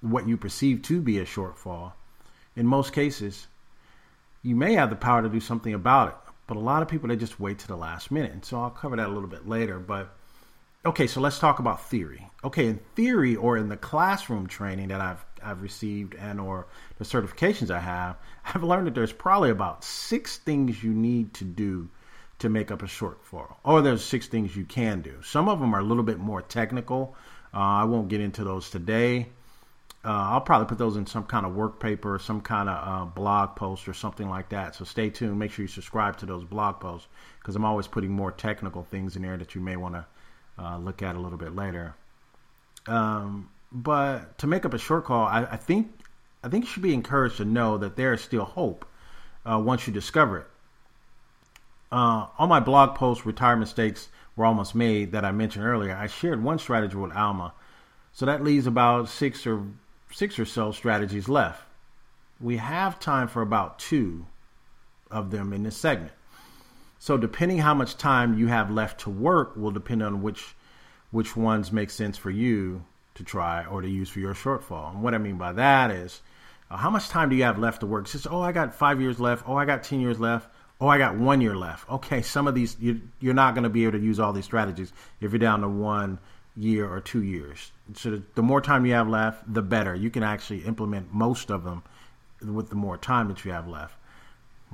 what 0.00 0.26
you 0.26 0.36
perceive 0.36 0.82
to 0.82 1.00
be 1.00 1.18
a 1.18 1.24
shortfall, 1.24 1.92
in 2.56 2.66
most 2.66 2.92
cases, 2.92 3.46
you 4.42 4.56
may 4.56 4.74
have 4.74 4.90
the 4.90 4.96
power 4.96 5.22
to 5.22 5.28
do 5.28 5.40
something 5.40 5.74
about 5.74 6.08
it. 6.08 6.14
But 6.46 6.56
a 6.56 6.60
lot 6.60 6.82
of 6.82 6.88
people, 6.88 7.08
they 7.08 7.16
just 7.16 7.38
wait 7.38 7.58
to 7.60 7.68
the 7.68 7.76
last 7.76 8.10
minute. 8.10 8.32
And 8.32 8.44
so 8.44 8.60
I'll 8.60 8.70
cover 8.70 8.96
that 8.96 9.08
a 9.08 9.12
little 9.12 9.28
bit 9.28 9.46
later. 9.46 9.78
But 9.78 10.14
okay, 10.84 11.06
so 11.06 11.20
let's 11.20 11.38
talk 11.38 11.58
about 11.58 11.86
theory. 11.86 12.26
Okay, 12.42 12.66
in 12.66 12.80
theory 12.94 13.36
or 13.36 13.56
in 13.56 13.68
the 13.68 13.76
classroom 13.76 14.46
training 14.46 14.88
that 14.88 15.00
I've 15.00 15.24
I've 15.42 15.62
received 15.62 16.14
and 16.16 16.40
or 16.40 16.66
the 16.98 17.04
certifications 17.04 17.70
I 17.70 17.80
have, 17.80 18.16
I've 18.44 18.64
learned 18.64 18.88
that 18.88 18.94
there's 18.94 19.12
probably 19.12 19.50
about 19.50 19.84
six 19.84 20.38
things 20.38 20.82
you 20.82 20.92
need 20.92 21.34
to 21.34 21.44
do 21.44 21.90
to 22.38 22.48
make 22.48 22.70
up 22.70 22.82
a 22.82 22.86
shortfall. 22.86 23.56
Or 23.64 23.82
there's 23.82 24.04
six 24.04 24.28
things 24.28 24.56
you 24.56 24.64
can 24.64 25.02
do. 25.02 25.20
Some 25.22 25.48
of 25.48 25.60
them 25.60 25.74
are 25.74 25.80
a 25.80 25.84
little 25.84 26.04
bit 26.04 26.18
more 26.18 26.42
technical. 26.42 27.16
Uh, 27.52 27.58
I 27.58 27.84
won't 27.84 28.08
get 28.08 28.20
into 28.20 28.44
those 28.44 28.70
today 28.70 29.28
uh, 30.04 30.30
I'll 30.30 30.40
probably 30.40 30.66
put 30.66 30.78
those 30.78 30.96
in 30.96 31.06
some 31.06 31.24
kind 31.24 31.44
of 31.44 31.54
work 31.54 31.80
paper 31.80 32.14
or 32.14 32.18
some 32.18 32.40
kind 32.40 32.68
of 32.68 32.88
uh, 32.88 33.04
blog 33.04 33.56
post 33.56 33.88
or 33.88 33.94
something 33.94 34.28
like 34.28 34.50
that. 34.50 34.74
So 34.74 34.84
stay 34.84 35.10
tuned. 35.10 35.38
Make 35.38 35.50
sure 35.50 35.64
you 35.64 35.68
subscribe 35.68 36.16
to 36.18 36.26
those 36.26 36.44
blog 36.44 36.80
posts 36.80 37.08
because 37.40 37.56
I'm 37.56 37.64
always 37.64 37.88
putting 37.88 38.10
more 38.10 38.30
technical 38.30 38.84
things 38.84 39.16
in 39.16 39.22
there 39.22 39.36
that 39.36 39.54
you 39.54 39.60
may 39.60 39.76
want 39.76 39.96
to 39.96 40.06
uh, 40.58 40.78
look 40.78 41.02
at 41.02 41.16
a 41.16 41.18
little 41.18 41.38
bit 41.38 41.54
later. 41.54 41.94
Um, 42.86 43.50
but 43.72 44.38
to 44.38 44.46
make 44.46 44.64
up 44.64 44.72
a 44.72 44.78
shortfall, 44.78 45.26
I, 45.26 45.46
I, 45.50 45.56
think 45.56 45.90
I 46.44 46.48
think 46.48 46.64
you 46.64 46.70
should 46.70 46.82
be 46.82 46.94
encouraged 46.94 47.38
to 47.38 47.44
know 47.44 47.76
that 47.78 47.96
there 47.96 48.12
is 48.12 48.20
still 48.20 48.44
hope 48.44 48.86
uh, 49.44 49.58
once 49.58 49.86
you 49.86 49.92
discover 49.92 50.38
it. 50.38 50.46
Uh, 51.90 52.26
on 52.38 52.48
my 52.48 52.60
blog 52.60 52.94
post, 52.94 53.24
retirement 53.24 53.60
mistakes 53.60 54.08
were 54.36 54.44
almost 54.44 54.74
made 54.74 55.12
that 55.12 55.24
I 55.24 55.32
mentioned 55.32 55.64
earlier. 55.64 55.96
I 55.96 56.06
shared 56.06 56.42
one 56.42 56.58
strategy 56.58 56.96
with 56.96 57.16
Alma. 57.16 57.52
So 58.12 58.26
that 58.26 58.44
leaves 58.44 58.66
about 58.66 59.08
six 59.08 59.46
or 59.46 59.64
six 60.12 60.38
or 60.38 60.44
so 60.44 60.72
strategies 60.72 61.28
left. 61.28 61.62
We 62.40 62.56
have 62.58 63.00
time 63.00 63.28
for 63.28 63.42
about 63.42 63.78
two 63.78 64.26
of 65.10 65.30
them 65.30 65.52
in 65.52 65.62
this 65.62 65.76
segment. 65.76 66.12
So 66.98 67.16
depending 67.16 67.58
how 67.58 67.74
much 67.74 67.96
time 67.96 68.38
you 68.38 68.48
have 68.48 68.70
left 68.70 69.00
to 69.00 69.10
work 69.10 69.56
will 69.56 69.70
depend 69.70 70.02
on 70.02 70.22
which 70.22 70.54
which 71.10 71.36
ones 71.36 71.72
make 71.72 71.90
sense 71.90 72.18
for 72.18 72.30
you 72.30 72.84
to 73.14 73.24
try 73.24 73.64
or 73.64 73.80
to 73.80 73.88
use 73.88 74.08
for 74.08 74.20
your 74.20 74.34
shortfall. 74.34 74.92
And 74.92 75.02
what 75.02 75.14
I 75.14 75.18
mean 75.18 75.38
by 75.38 75.52
that 75.54 75.90
is 75.90 76.20
uh, 76.70 76.76
how 76.76 76.90
much 76.90 77.08
time 77.08 77.30
do 77.30 77.36
you 77.36 77.44
have 77.44 77.58
left 77.58 77.80
to 77.80 77.86
work? 77.86 78.04
It's 78.04 78.12
just, 78.12 78.26
oh, 78.30 78.42
I 78.42 78.52
got 78.52 78.74
five 78.74 79.00
years 79.00 79.18
left. 79.18 79.48
Oh, 79.48 79.56
I 79.56 79.64
got 79.64 79.82
10 79.82 80.00
years 80.00 80.20
left. 80.20 80.50
Oh, 80.80 80.86
I 80.86 80.98
got 80.98 81.16
one 81.16 81.40
year 81.40 81.56
left. 81.56 81.90
Okay, 81.90 82.22
some 82.22 82.46
of 82.46 82.54
these, 82.54 82.76
you, 82.78 83.00
you're 83.20 83.34
not 83.34 83.54
going 83.54 83.64
to 83.64 83.70
be 83.70 83.82
able 83.84 83.98
to 83.98 84.04
use 84.04 84.20
all 84.20 84.32
these 84.32 84.44
strategies 84.44 84.92
if 85.20 85.32
you're 85.32 85.38
down 85.38 85.62
to 85.62 85.68
one 85.68 86.18
year 86.56 86.88
or 86.88 87.00
two 87.00 87.22
years. 87.22 87.72
So 87.94 88.22
the 88.34 88.42
more 88.42 88.60
time 88.60 88.86
you 88.86 88.92
have 88.92 89.08
left, 89.08 89.52
the 89.52 89.62
better. 89.62 89.94
You 89.94 90.10
can 90.10 90.22
actually 90.22 90.60
implement 90.60 91.12
most 91.12 91.50
of 91.50 91.64
them 91.64 91.82
with 92.44 92.68
the 92.68 92.76
more 92.76 92.96
time 92.96 93.28
that 93.28 93.44
you 93.44 93.50
have 93.50 93.66
left. 93.66 93.94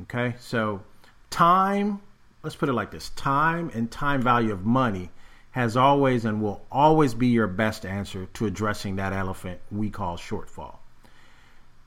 Okay, 0.03 0.35
so 0.39 0.83
time, 1.31 2.01
let's 2.43 2.57
put 2.57 2.69
it 2.69 2.73
like 2.75 2.91
this 2.91 3.11
time 3.11 3.71
and 3.75 3.91
time 3.91 4.21
value 4.21 4.53
of 4.53 4.67
money 4.67 5.11
has 5.53 5.77
always 5.77 6.25
and 6.25 6.43
will 6.43 6.65
always 6.71 7.15
be 7.15 7.29
your 7.29 7.47
best 7.47 7.87
answer 7.87 8.27
to 8.35 8.45
addressing 8.45 8.97
that 8.97 9.13
elephant 9.13 9.61
we 9.71 9.89
call 9.89 10.17
shortfall. 10.17 10.77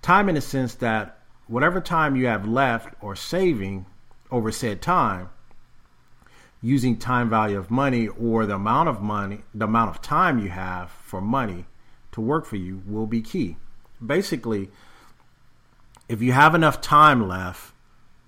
Time, 0.02 0.30
in 0.30 0.36
the 0.36 0.42
sense 0.42 0.76
that 0.76 1.20
whatever 1.48 1.82
time 1.82 2.16
you 2.16 2.28
have 2.28 2.48
left 2.48 2.94
or 3.02 3.16
saving 3.16 3.86
over 4.32 4.52
said 4.52 4.82
time 4.82 5.30
using 6.62 6.98
time 6.98 7.30
value 7.30 7.58
of 7.58 7.70
money 7.70 8.08
or 8.08 8.46
the 8.46 8.56
amount 8.56 8.90
of 8.90 9.02
money, 9.02 9.42
the 9.54 9.66
amount 9.66 9.90
of 9.90 10.02
time 10.02 10.40
you 10.40 10.50
have 10.50 10.90
for 10.90 11.22
money 11.22 11.66
to 12.12 12.22
work 12.22 12.46
for 12.46 12.56
you 12.56 12.82
will 12.86 13.06
be 13.06 13.22
key. 13.22 13.58
Basically, 14.04 14.70
if 16.10 16.22
you 16.22 16.32
have 16.32 16.56
enough 16.56 16.82
time 16.82 17.28
left, 17.28 17.74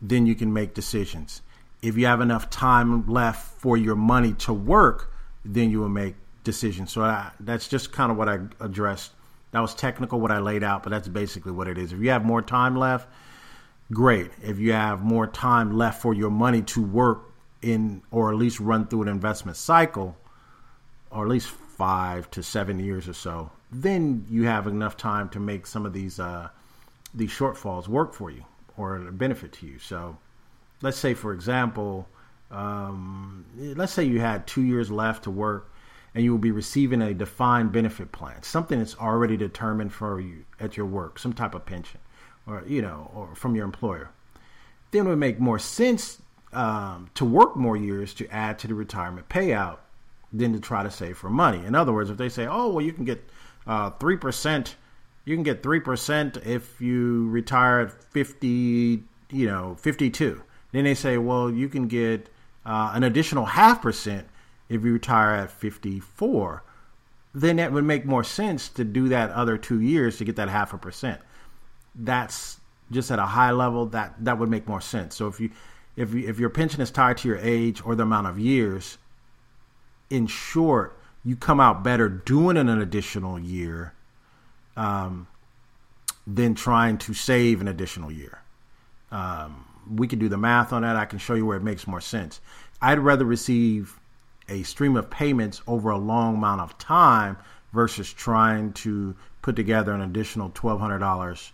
then 0.01 0.25
you 0.25 0.35
can 0.35 0.53
make 0.53 0.73
decisions. 0.73 1.41
If 1.81 1.97
you 1.97 2.05
have 2.05 2.21
enough 2.21 2.49
time 2.49 3.07
left 3.07 3.59
for 3.59 3.77
your 3.77 3.95
money 3.95 4.33
to 4.33 4.53
work, 4.53 5.11
then 5.43 5.71
you 5.71 5.79
will 5.79 5.89
make 5.89 6.15
decisions. 6.43 6.91
So 6.91 7.01
I, 7.01 7.31
that's 7.39 7.67
just 7.67 7.91
kind 7.91 8.11
of 8.11 8.17
what 8.17 8.29
I 8.29 8.39
addressed. 8.59 9.11
That 9.51 9.61
was 9.61 9.73
technical 9.73 10.19
what 10.19 10.31
I 10.31 10.39
laid 10.39 10.63
out, 10.63 10.83
but 10.83 10.89
that's 10.89 11.07
basically 11.07 11.51
what 11.51 11.67
it 11.67 11.77
is. 11.77 11.93
If 11.93 11.99
you 11.99 12.09
have 12.11 12.23
more 12.23 12.41
time 12.41 12.75
left, 12.75 13.07
great. 13.91 14.31
If 14.43 14.59
you 14.59 14.73
have 14.73 15.01
more 15.01 15.27
time 15.27 15.77
left 15.77 16.01
for 16.01 16.13
your 16.13 16.29
money 16.29 16.61
to 16.63 16.83
work, 16.83 17.29
in 17.61 18.01
or 18.11 18.31
at 18.31 18.37
least 18.37 18.59
run 18.59 18.87
through 18.87 19.03
an 19.03 19.07
investment 19.07 19.57
cycle 19.57 20.17
or 21.11 21.23
at 21.23 21.29
least 21.29 21.49
five 21.49 22.29
to 22.31 22.41
seven 22.43 22.79
years 22.79 23.07
or 23.07 23.13
so 23.13 23.51
then 23.71 24.25
you 24.29 24.45
have 24.45 24.67
enough 24.67 24.97
time 24.97 25.29
to 25.29 25.39
make 25.39 25.67
some 25.67 25.85
of 25.85 25.93
these 25.93 26.19
uh, 26.19 26.49
these 27.13 27.29
shortfalls 27.29 27.87
work 27.87 28.13
for 28.13 28.29
you 28.31 28.43
or 28.77 28.99
benefit 29.11 29.51
to 29.51 29.65
you 29.65 29.77
so 29.77 30.17
let's 30.81 30.97
say 30.97 31.13
for 31.13 31.33
example 31.33 32.07
um, 32.51 33.45
let's 33.75 33.93
say 33.93 34.03
you 34.03 34.19
had 34.19 34.47
two 34.47 34.63
years 34.63 34.89
left 34.89 35.23
to 35.23 35.31
work 35.31 35.71
and 36.15 36.23
you 36.23 36.31
will 36.31 36.39
be 36.39 36.51
receiving 36.51 37.01
a 37.01 37.13
defined 37.13 37.71
benefit 37.71 38.11
plan 38.11 38.41
something 38.41 38.79
that's 38.79 38.95
already 38.97 39.35
determined 39.35 39.91
for 39.91 40.19
you 40.19 40.45
at 40.59 40.77
your 40.77 40.85
work 40.85 41.19
some 41.19 41.33
type 41.33 41.53
of 41.53 41.65
pension 41.65 41.99
or 42.47 42.63
you 42.67 42.81
know 42.81 43.11
or 43.13 43.35
from 43.35 43.55
your 43.55 43.65
employer 43.65 44.09
then 44.91 45.05
it 45.05 45.09
would 45.09 45.19
make 45.19 45.39
more 45.39 45.59
sense 45.59 46.21
um, 46.53 47.09
to 47.13 47.25
work 47.25 47.55
more 47.55 47.77
years 47.77 48.13
to 48.15 48.27
add 48.29 48.57
to 48.59 48.67
the 48.67 48.73
retirement 48.73 49.29
payout 49.29 49.77
than 50.33 50.53
to 50.53 50.59
try 50.59 50.83
to 50.83 50.91
save 50.91 51.17
for 51.17 51.29
money. 51.29 51.65
In 51.65 51.75
other 51.75 51.93
words, 51.93 52.09
if 52.09 52.17
they 52.17 52.29
say, 52.29 52.47
"Oh, 52.47 52.69
well, 52.69 52.85
you 52.85 52.93
can 52.93 53.05
get 53.05 53.23
uh, 53.67 53.91
three 53.91 54.15
uh, 54.15 54.19
percent, 54.19 54.75
you 55.25 55.35
can 55.35 55.43
get 55.43 55.63
three 55.63 55.79
percent 55.79 56.37
if 56.37 56.79
you 56.81 57.29
retire 57.29 57.81
at 57.81 58.03
fifty, 58.11 59.03
you 59.31 59.45
know, 59.45 59.75
fifty-two," 59.79 60.41
then 60.71 60.83
they 60.83 60.95
say, 60.95 61.17
"Well, 61.17 61.51
you 61.51 61.69
can 61.69 61.87
get 61.87 62.29
uh, 62.65 62.91
an 62.93 63.03
additional 63.03 63.45
half 63.45 63.81
percent 63.81 64.27
if 64.69 64.83
you 64.83 64.93
retire 64.93 65.35
at 65.35 65.51
fifty-four." 65.51 66.63
Then 67.31 67.57
that 67.57 67.71
would 67.71 67.83
make 67.83 68.05
more 68.05 68.23
sense 68.23 68.69
to 68.69 68.83
do 68.83 69.09
that 69.09 69.29
other 69.31 69.55
two 69.55 69.79
years 69.79 70.17
to 70.17 70.25
get 70.25 70.35
that 70.37 70.49
half 70.49 70.73
a 70.73 70.79
percent. 70.79 71.21
That's 71.99 72.59
just 72.91 73.11
at 73.11 73.19
a 73.19 73.25
high 73.25 73.51
level 73.51 73.85
that 73.87 74.15
that 74.19 74.39
would 74.39 74.49
make 74.49 74.67
more 74.67 74.81
sense. 74.81 75.15
So 75.15 75.27
if 75.27 75.39
you 75.39 75.51
if 75.95 76.15
if 76.15 76.39
your 76.39 76.49
pension 76.49 76.81
is 76.81 76.91
tied 76.91 77.17
to 77.17 77.27
your 77.27 77.37
age 77.37 77.81
or 77.85 77.95
the 77.95 78.03
amount 78.03 78.27
of 78.27 78.39
years, 78.39 78.97
in 80.09 80.27
short, 80.27 80.97
you 81.23 81.35
come 81.35 81.59
out 81.59 81.83
better 81.83 82.07
doing 82.09 82.57
an 82.57 82.69
additional 82.69 83.37
year 83.37 83.93
um, 84.77 85.27
than 86.25 86.55
trying 86.55 86.97
to 86.99 87.13
save 87.13 87.61
an 87.61 87.67
additional 87.67 88.11
year. 88.11 88.39
Um, 89.11 89.65
we 89.93 90.07
can 90.07 90.19
do 90.19 90.29
the 90.29 90.37
math 90.37 90.71
on 90.71 90.83
that. 90.83 90.95
I 90.95 91.05
can 91.05 91.19
show 91.19 91.33
you 91.33 91.45
where 91.45 91.57
it 91.57 91.63
makes 91.63 91.85
more 91.85 92.01
sense. 92.01 92.39
I'd 92.81 92.99
rather 92.99 93.25
receive 93.25 93.99
a 94.47 94.63
stream 94.63 94.95
of 94.95 95.09
payments 95.09 95.61
over 95.67 95.89
a 95.89 95.97
long 95.97 96.35
amount 96.35 96.61
of 96.61 96.77
time 96.77 97.37
versus 97.73 98.11
trying 98.11 98.73
to 98.73 99.15
put 99.41 99.55
together 99.55 99.93
an 99.93 100.01
additional 100.01 100.51
twelve 100.53 100.79
hundred 100.79 100.99
dollars 100.99 101.51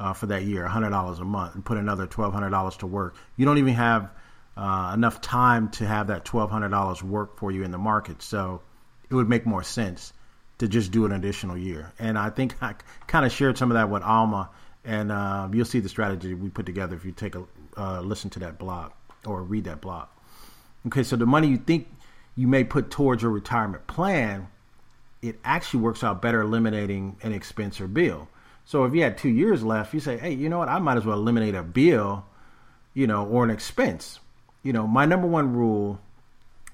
uh, 0.00 0.14
for 0.14 0.26
that 0.26 0.44
year, 0.44 0.66
hundred 0.66 0.90
dollars 0.90 1.20
a 1.20 1.24
month, 1.24 1.54
and 1.54 1.64
put 1.64 1.76
another 1.76 2.06
twelve 2.06 2.32
hundred 2.32 2.50
dollars 2.50 2.76
to 2.78 2.86
work. 2.86 3.14
You 3.36 3.44
don't 3.44 3.58
even 3.58 3.74
have 3.74 4.10
uh, 4.56 4.92
enough 4.94 5.20
time 5.20 5.68
to 5.72 5.86
have 5.86 6.06
that 6.08 6.24
twelve 6.24 6.50
hundred 6.50 6.70
dollars 6.70 7.02
work 7.02 7.38
for 7.38 7.52
you 7.52 7.62
in 7.62 7.70
the 7.70 7.78
market. 7.78 8.22
So 8.22 8.62
it 9.10 9.14
would 9.14 9.28
make 9.28 9.44
more 9.46 9.62
sense 9.62 10.12
to 10.58 10.68
just 10.68 10.90
do 10.90 11.04
an 11.04 11.12
additional 11.12 11.56
year. 11.56 11.92
And 11.98 12.18
I 12.18 12.30
think 12.30 12.54
I 12.62 12.74
kind 13.06 13.26
of 13.26 13.32
shared 13.32 13.58
some 13.58 13.70
of 13.70 13.74
that 13.74 13.90
with 13.90 14.02
Alma, 14.02 14.48
and 14.84 15.12
uh, 15.12 15.48
you'll 15.52 15.66
see 15.66 15.80
the 15.80 15.88
strategy 15.88 16.34
we 16.34 16.48
put 16.48 16.66
together 16.66 16.96
if 16.96 17.04
you 17.04 17.12
take 17.12 17.34
a 17.34 17.44
uh, 17.76 18.00
listen 18.00 18.30
to 18.30 18.38
that 18.40 18.58
blog 18.58 18.92
or 19.26 19.42
read 19.42 19.64
that 19.64 19.82
blog. 19.82 20.08
Okay, 20.86 21.02
so 21.02 21.14
the 21.14 21.26
money 21.26 21.48
you 21.48 21.58
think 21.58 21.88
you 22.36 22.48
may 22.48 22.64
put 22.64 22.90
towards 22.90 23.22
your 23.22 23.30
retirement 23.30 23.86
plan, 23.86 24.48
it 25.20 25.38
actually 25.44 25.80
works 25.80 26.02
out 26.02 26.22
better 26.22 26.40
eliminating 26.40 27.16
an 27.22 27.32
expense 27.32 27.82
or 27.82 27.86
bill. 27.86 28.28
So 28.70 28.84
if 28.84 28.94
you 28.94 29.02
had 29.02 29.18
two 29.18 29.28
years 29.28 29.64
left, 29.64 29.92
you 29.92 29.98
say, 29.98 30.16
hey, 30.16 30.30
you 30.30 30.48
know 30.48 30.58
what? 30.58 30.68
I 30.68 30.78
might 30.78 30.96
as 30.96 31.04
well 31.04 31.18
eliminate 31.18 31.56
a 31.56 31.62
bill, 31.64 32.24
you 32.94 33.08
know, 33.08 33.26
or 33.26 33.42
an 33.42 33.50
expense. 33.50 34.20
You 34.62 34.72
know, 34.72 34.86
my 34.86 35.06
number 35.06 35.26
one 35.26 35.54
rule 35.54 35.98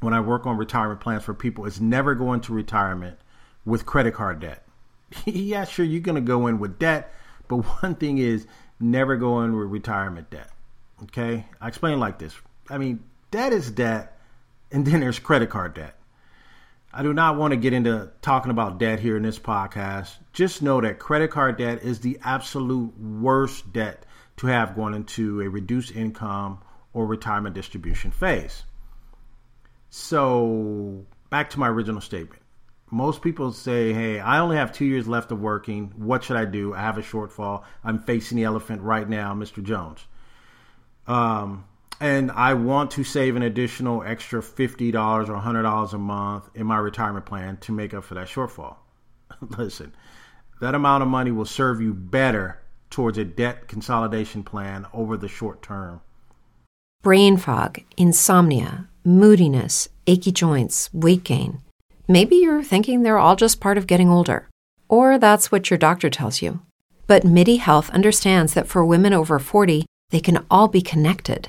when 0.00 0.12
I 0.12 0.20
work 0.20 0.44
on 0.44 0.58
retirement 0.58 1.00
plans 1.00 1.24
for 1.24 1.32
people 1.32 1.64
is 1.64 1.80
never 1.80 2.14
go 2.14 2.34
into 2.34 2.52
retirement 2.52 3.18
with 3.64 3.86
credit 3.86 4.12
card 4.12 4.40
debt. 4.40 4.62
yeah, 5.24 5.64
sure, 5.64 5.86
you're 5.86 6.02
going 6.02 6.16
to 6.16 6.20
go 6.20 6.48
in 6.48 6.58
with 6.58 6.78
debt, 6.78 7.14
but 7.48 7.56
one 7.82 7.94
thing 7.94 8.18
is 8.18 8.46
never 8.78 9.16
go 9.16 9.40
in 9.40 9.56
with 9.56 9.68
retirement 9.68 10.28
debt. 10.28 10.50
Okay? 11.04 11.46
I 11.62 11.68
explain 11.68 11.98
like 11.98 12.18
this. 12.18 12.34
I 12.68 12.76
mean, 12.76 13.04
debt 13.30 13.54
is 13.54 13.70
debt, 13.70 14.18
and 14.70 14.86
then 14.86 15.00
there's 15.00 15.18
credit 15.18 15.48
card 15.48 15.72
debt. 15.72 15.95
I 16.96 17.02
do 17.02 17.12
not 17.12 17.36
want 17.36 17.52
to 17.52 17.58
get 17.58 17.74
into 17.74 18.10
talking 18.22 18.50
about 18.50 18.78
debt 18.78 19.00
here 19.00 19.18
in 19.18 19.22
this 19.22 19.38
podcast. 19.38 20.16
Just 20.32 20.62
know 20.62 20.80
that 20.80 20.98
credit 20.98 21.30
card 21.30 21.58
debt 21.58 21.82
is 21.82 22.00
the 22.00 22.18
absolute 22.24 22.98
worst 22.98 23.70
debt 23.70 24.06
to 24.38 24.46
have 24.46 24.74
going 24.74 24.94
into 24.94 25.42
a 25.42 25.48
reduced 25.50 25.94
income 25.94 26.58
or 26.94 27.04
retirement 27.04 27.54
distribution 27.54 28.10
phase. 28.10 28.62
So, 29.90 31.04
back 31.28 31.50
to 31.50 31.60
my 31.60 31.68
original 31.68 32.00
statement. 32.00 32.40
Most 32.90 33.20
people 33.20 33.52
say, 33.52 33.92
Hey, 33.92 34.18
I 34.18 34.38
only 34.38 34.56
have 34.56 34.72
two 34.72 34.86
years 34.86 35.06
left 35.06 35.30
of 35.30 35.38
working. 35.38 35.92
What 35.96 36.24
should 36.24 36.38
I 36.38 36.46
do? 36.46 36.72
I 36.72 36.80
have 36.80 36.96
a 36.96 37.02
shortfall. 37.02 37.64
I'm 37.84 37.98
facing 37.98 38.36
the 38.36 38.44
elephant 38.44 38.80
right 38.80 39.06
now, 39.06 39.34
Mr. 39.34 39.62
Jones. 39.62 40.06
Um, 41.06 41.66
and 42.00 42.30
I 42.30 42.54
want 42.54 42.90
to 42.92 43.04
save 43.04 43.36
an 43.36 43.42
additional 43.42 44.02
extra 44.02 44.40
$50 44.40 44.94
or 45.28 45.40
$100 45.40 45.92
a 45.92 45.98
month 45.98 46.50
in 46.54 46.66
my 46.66 46.78
retirement 46.78 47.26
plan 47.26 47.56
to 47.58 47.72
make 47.72 47.94
up 47.94 48.04
for 48.04 48.14
that 48.14 48.28
shortfall. 48.28 48.76
Listen, 49.56 49.94
that 50.60 50.74
amount 50.74 51.02
of 51.02 51.08
money 51.08 51.30
will 51.30 51.44
serve 51.44 51.80
you 51.80 51.94
better 51.94 52.60
towards 52.90 53.18
a 53.18 53.24
debt 53.24 53.68
consolidation 53.68 54.42
plan 54.42 54.86
over 54.92 55.16
the 55.16 55.28
short 55.28 55.62
term. 55.62 56.00
Brain 57.02 57.36
fog, 57.36 57.80
insomnia, 57.96 58.88
moodiness, 59.04 59.88
achy 60.06 60.32
joints, 60.32 60.90
weight 60.92 61.24
gain. 61.24 61.60
Maybe 62.08 62.36
you're 62.36 62.62
thinking 62.62 63.02
they're 63.02 63.18
all 63.18 63.36
just 63.36 63.60
part 63.60 63.78
of 63.78 63.86
getting 63.86 64.08
older, 64.08 64.48
or 64.88 65.18
that's 65.18 65.50
what 65.50 65.70
your 65.70 65.78
doctor 65.78 66.10
tells 66.10 66.42
you. 66.42 66.60
But 67.06 67.24
MIDI 67.24 67.56
Health 67.56 67.90
understands 67.90 68.54
that 68.54 68.66
for 68.66 68.84
women 68.84 69.12
over 69.12 69.38
40, 69.38 69.86
they 70.10 70.20
can 70.20 70.44
all 70.50 70.68
be 70.68 70.82
connected. 70.82 71.48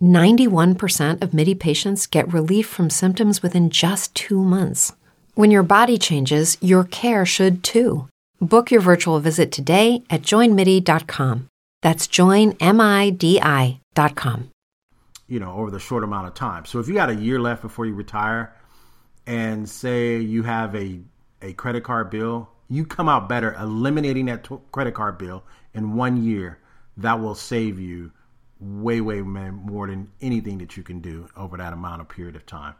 91% 0.00 1.22
of 1.22 1.34
MIDI 1.34 1.54
patients 1.54 2.06
get 2.06 2.32
relief 2.32 2.68
from 2.68 2.88
symptoms 2.90 3.42
within 3.42 3.68
just 3.70 4.14
two 4.14 4.42
months. 4.42 4.92
When 5.34 5.50
your 5.50 5.62
body 5.62 5.98
changes, 5.98 6.56
your 6.60 6.84
care 6.84 7.26
should 7.26 7.64
too. 7.64 8.08
Book 8.40 8.70
your 8.70 8.80
virtual 8.80 9.18
visit 9.18 9.50
today 9.50 10.02
at 10.08 10.22
joinmidi.com. 10.22 11.48
That's 11.82 12.06
joinmidi.com. 12.06 12.50
You 15.26 15.40
know, 15.40 15.52
over 15.52 15.70
the 15.70 15.80
short 15.80 16.04
amount 16.04 16.28
of 16.28 16.34
time. 16.34 16.64
So 16.64 16.78
if 16.78 16.88
you 16.88 16.94
got 16.94 17.10
a 17.10 17.14
year 17.14 17.40
left 17.40 17.62
before 17.62 17.84
you 17.86 17.94
retire 17.94 18.54
and 19.26 19.68
say 19.68 20.18
you 20.18 20.44
have 20.44 20.74
a, 20.74 21.00
a 21.42 21.52
credit 21.54 21.84
card 21.84 22.10
bill, 22.10 22.48
you 22.68 22.86
come 22.86 23.08
out 23.08 23.28
better 23.28 23.54
eliminating 23.54 24.26
that 24.26 24.44
t- 24.44 24.56
credit 24.72 24.94
card 24.94 25.18
bill 25.18 25.44
in 25.74 25.96
one 25.96 26.22
year. 26.22 26.58
That 26.96 27.20
will 27.20 27.34
save 27.34 27.78
you 27.78 28.12
way, 28.60 29.00
way 29.00 29.20
more 29.20 29.86
than 29.86 30.10
anything 30.20 30.58
that 30.58 30.76
you 30.76 30.82
can 30.82 31.00
do 31.00 31.28
over 31.36 31.56
that 31.56 31.72
amount 31.72 32.00
of 32.00 32.08
period 32.08 32.36
of 32.36 32.46
time. 32.46 32.74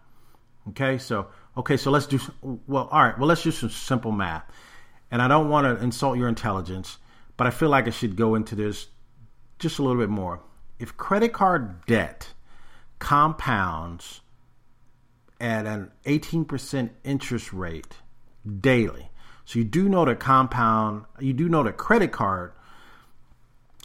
Okay, 0.71 0.99
so 0.99 1.29
okay, 1.57 1.77
so 1.77 1.91
let's 1.91 2.07
do 2.07 2.21
well. 2.67 2.89
All 2.91 3.03
right, 3.03 3.19
well, 3.19 3.29
let's 3.29 3.43
do 3.43 3.51
some 3.51 3.71
simple 3.71 4.13
math. 4.13 4.45
And 5.11 5.23
I 5.23 5.29
don't 5.29 5.49
want 5.49 5.65
to 5.67 5.83
insult 5.83 6.19
your 6.19 6.29
intelligence, 6.29 6.99
but 7.37 7.47
I 7.47 7.51
feel 7.51 7.71
like 7.71 7.87
I 7.87 7.91
should 7.91 8.17
go 8.17 8.35
into 8.35 8.55
this 8.55 8.89
just 9.59 9.79
a 9.79 9.83
little 9.83 10.01
bit 10.01 10.11
more. 10.11 10.41
If 10.79 10.97
credit 10.97 11.33
card 11.33 11.87
debt 11.87 12.35
compounds 12.99 14.21
at 15.41 15.67
an 15.67 15.91
18% 16.05 16.91
interest 17.05 17.53
rate 17.53 17.97
daily, 18.61 19.11
so 19.45 19.59
you 19.59 19.65
do 19.65 19.89
know 19.89 20.05
that 20.05 20.21
compound, 20.21 21.07
you 21.19 21.33
do 21.33 21.49
know 21.49 21.63
that 21.63 21.79
credit 21.79 22.13
card 22.13 22.53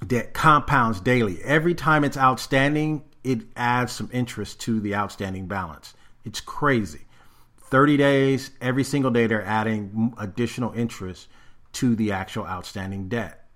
that 0.10 0.34
compounds 0.34 1.00
daily. 1.00 1.42
Every 1.44 1.76
time 1.76 2.04
it's 2.04 2.18
outstanding, 2.18 3.04
it 3.24 3.42
adds 3.56 3.92
some 3.92 4.10
interest 4.12 4.60
to 4.62 4.80
the 4.80 4.96
outstanding 4.96 5.48
balance. 5.48 5.94
It's 6.26 6.42
crazy. 6.42 7.06
30 7.58 7.98
days, 7.98 8.52
every 8.62 8.84
single 8.84 9.12
day, 9.12 9.28
they're 9.28 9.44
adding 9.44 10.14
additional 10.18 10.74
interest 10.74 11.28
to 11.74 11.96
the 11.96 12.12
actual 12.12 12.46
outstanding 12.46 13.10
debt. 13.10 13.48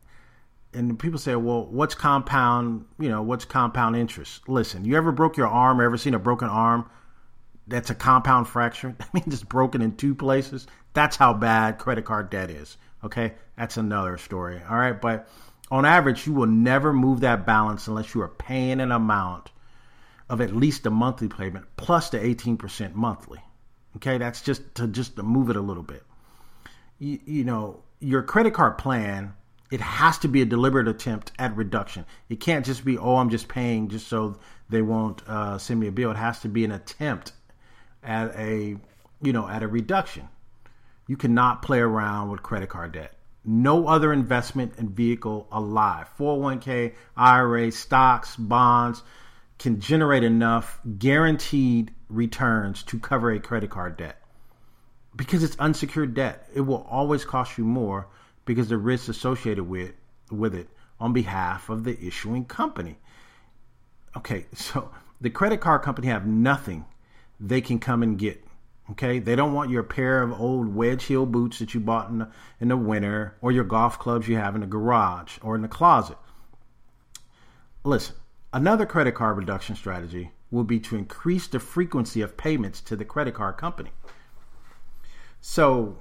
And 0.73 0.97
people 0.97 1.19
say, 1.19 1.35
well, 1.35 1.65
what's 1.65 1.95
compound, 1.95 2.85
you 2.99 3.09
know, 3.09 3.21
what's 3.21 3.45
compound 3.45 3.95
interest? 3.95 4.47
Listen, 4.47 4.85
you 4.85 4.97
ever 4.97 5.11
broke 5.11 5.37
your 5.37 5.47
arm 5.47 5.81
ever 5.81 5.97
seen 5.97 6.13
a 6.13 6.19
broken 6.19 6.49
arm? 6.49 6.89
That's 7.67 7.89
a 7.89 7.95
compound 7.95 8.47
fracture. 8.47 8.95
That 8.97 9.13
means 9.13 9.33
it's 9.33 9.43
broken 9.43 9.81
in 9.81 9.95
two 9.95 10.15
places. 10.15 10.67
That's 10.93 11.15
how 11.15 11.33
bad 11.33 11.77
credit 11.77 12.05
card 12.05 12.29
debt 12.29 12.49
is. 12.49 12.77
Okay. 13.03 13.33
That's 13.57 13.77
another 13.77 14.17
story. 14.17 14.61
All 14.69 14.77
right. 14.77 14.99
But 14.99 15.29
on 15.69 15.85
average, 15.85 16.25
you 16.25 16.33
will 16.33 16.47
never 16.47 16.93
move 16.93 17.21
that 17.21 17.45
balance 17.45 17.87
unless 17.87 18.13
you 18.13 18.21
are 18.21 18.29
paying 18.29 18.79
an 18.79 18.91
amount 18.91 19.51
of 20.29 20.41
at 20.41 20.55
least 20.55 20.85
a 20.85 20.89
monthly 20.89 21.27
payment 21.27 21.65
plus 21.77 22.09
the 22.09 22.17
18% 22.17 22.93
monthly. 22.93 23.39
Okay, 23.97 24.17
that's 24.17 24.41
just 24.41 24.75
to 24.75 24.87
just 24.87 25.15
to 25.15 25.23
move 25.23 25.49
it 25.49 25.55
a 25.55 25.61
little 25.61 25.83
bit. 25.83 26.03
You, 26.99 27.19
you 27.25 27.43
know, 27.43 27.83
your 27.99 28.21
credit 28.21 28.53
card 28.53 28.77
plan, 28.77 29.33
it 29.71 29.81
has 29.81 30.17
to 30.19 30.27
be 30.27 30.41
a 30.41 30.45
deliberate 30.45 30.87
attempt 30.87 31.31
at 31.39 31.55
reduction. 31.55 32.05
It 32.29 32.39
can't 32.39 32.65
just 32.65 32.85
be, 32.85 32.97
oh, 32.97 33.17
I'm 33.17 33.29
just 33.29 33.47
paying 33.47 33.89
just 33.89 34.07
so 34.07 34.39
they 34.69 34.81
won't 34.81 35.27
uh, 35.27 35.57
send 35.57 35.79
me 35.79 35.87
a 35.87 35.91
bill. 35.91 36.11
It 36.11 36.17
has 36.17 36.39
to 36.41 36.49
be 36.49 36.63
an 36.63 36.71
attempt 36.71 37.33
at 38.03 38.35
a, 38.35 38.77
you 39.21 39.33
know, 39.33 39.47
at 39.47 39.63
a 39.63 39.67
reduction. 39.67 40.29
You 41.07 41.17
cannot 41.17 41.61
play 41.61 41.79
around 41.79 42.29
with 42.29 42.43
credit 42.43 42.69
card 42.69 42.91
debt 42.91 43.16
no 43.47 43.87
other 43.87 44.11
investment 44.11 44.73
and 44.77 44.91
vehicle 44.91 45.47
alive. 45.51 46.09
401k 46.19 46.93
ira 47.15 47.71
stocks 47.71 48.35
bonds 48.35 49.01
can 49.57 49.79
generate 49.79 50.23
enough 50.23 50.79
guaranteed 50.99 51.91
returns 52.09 52.83
to 52.83 52.99
cover 52.99 53.31
a 53.31 53.39
credit 53.39 53.69
card 53.69 53.95
debt. 53.97 54.21
Because 55.15 55.43
it's 55.43 55.57
unsecured 55.57 56.13
debt 56.13 56.47
it 56.53 56.61
will 56.61 56.85
always 56.89 57.23
cost 57.23 57.57
you 57.57 57.63
more 57.63 58.07
because 58.45 58.67
the 58.67 58.77
risks 58.77 59.07
associated 59.07 59.63
with 59.63 59.93
with 60.29 60.53
it 60.53 60.67
on 60.99 61.13
behalf 61.13 61.69
of 61.69 61.85
the 61.85 61.97
issuing 62.05 62.43
company. 62.43 62.97
Okay 64.15 64.45
so 64.53 64.91
the 65.21 65.29
credit 65.29 65.61
card 65.61 65.81
company 65.83 66.07
have 66.07 66.27
nothing 66.27 66.85
they 67.39 67.61
can 67.61 67.79
come 67.79 68.03
and 68.03 68.19
get 68.19 68.43
Okay, 68.91 69.19
they 69.19 69.35
don't 69.35 69.53
want 69.53 69.69
your 69.69 69.83
pair 69.83 70.23
of 70.23 70.39
old 70.39 70.73
wedge 70.73 71.05
heel 71.05 71.25
boots 71.25 71.59
that 71.59 71.73
you 71.73 71.79
bought 71.79 72.09
in 72.09 72.19
the, 72.19 72.29
in 72.61 72.69
the 72.69 72.77
winter 72.77 73.35
or 73.41 73.51
your 73.51 73.65
golf 73.65 73.99
clubs 73.99 74.27
you 74.27 74.37
have 74.37 74.55
in 74.55 74.61
the 74.61 74.67
garage 74.67 75.37
or 75.41 75.55
in 75.55 75.61
the 75.61 75.67
closet. 75.67 76.17
Listen, 77.83 78.15
another 78.53 78.85
credit 78.85 79.13
card 79.13 79.37
reduction 79.37 79.75
strategy 79.75 80.31
will 80.51 80.63
be 80.63 80.79
to 80.79 80.95
increase 80.95 81.47
the 81.47 81.59
frequency 81.59 82.21
of 82.21 82.37
payments 82.37 82.79
to 82.81 82.95
the 82.95 83.03
credit 83.03 83.33
card 83.33 83.57
company. 83.57 83.91
So, 85.41 85.97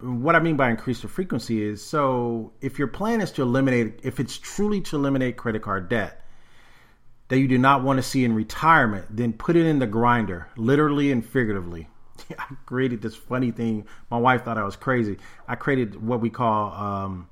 what 0.00 0.36
I 0.36 0.40
mean 0.40 0.56
by 0.56 0.70
increase 0.70 1.02
the 1.02 1.08
frequency 1.08 1.60
is 1.60 1.84
so 1.84 2.52
if 2.60 2.78
your 2.78 2.86
plan 2.86 3.20
is 3.20 3.32
to 3.32 3.42
eliminate, 3.42 3.98
if 4.04 4.20
it's 4.20 4.38
truly 4.38 4.80
to 4.82 4.96
eliminate 4.96 5.36
credit 5.36 5.62
card 5.62 5.88
debt 5.88 6.24
that 7.28 7.38
you 7.38 7.48
do 7.48 7.58
not 7.58 7.82
want 7.82 7.98
to 7.98 8.02
see 8.02 8.24
in 8.24 8.34
retirement, 8.34 9.06
then 9.10 9.32
put 9.32 9.56
it 9.56 9.66
in 9.66 9.80
the 9.80 9.86
grinder, 9.86 10.48
literally 10.56 11.10
and 11.10 11.26
figuratively. 11.26 11.88
I 12.38 12.54
created 12.66 13.02
this 13.02 13.14
funny 13.14 13.50
thing. 13.50 13.86
My 14.10 14.18
wife 14.18 14.44
thought 14.44 14.58
I 14.58 14.64
was 14.64 14.76
crazy. 14.76 15.18
I 15.46 15.54
created 15.54 16.02
what 16.06 16.20
we 16.20 16.30
call 16.30 16.72
um, 16.72 17.28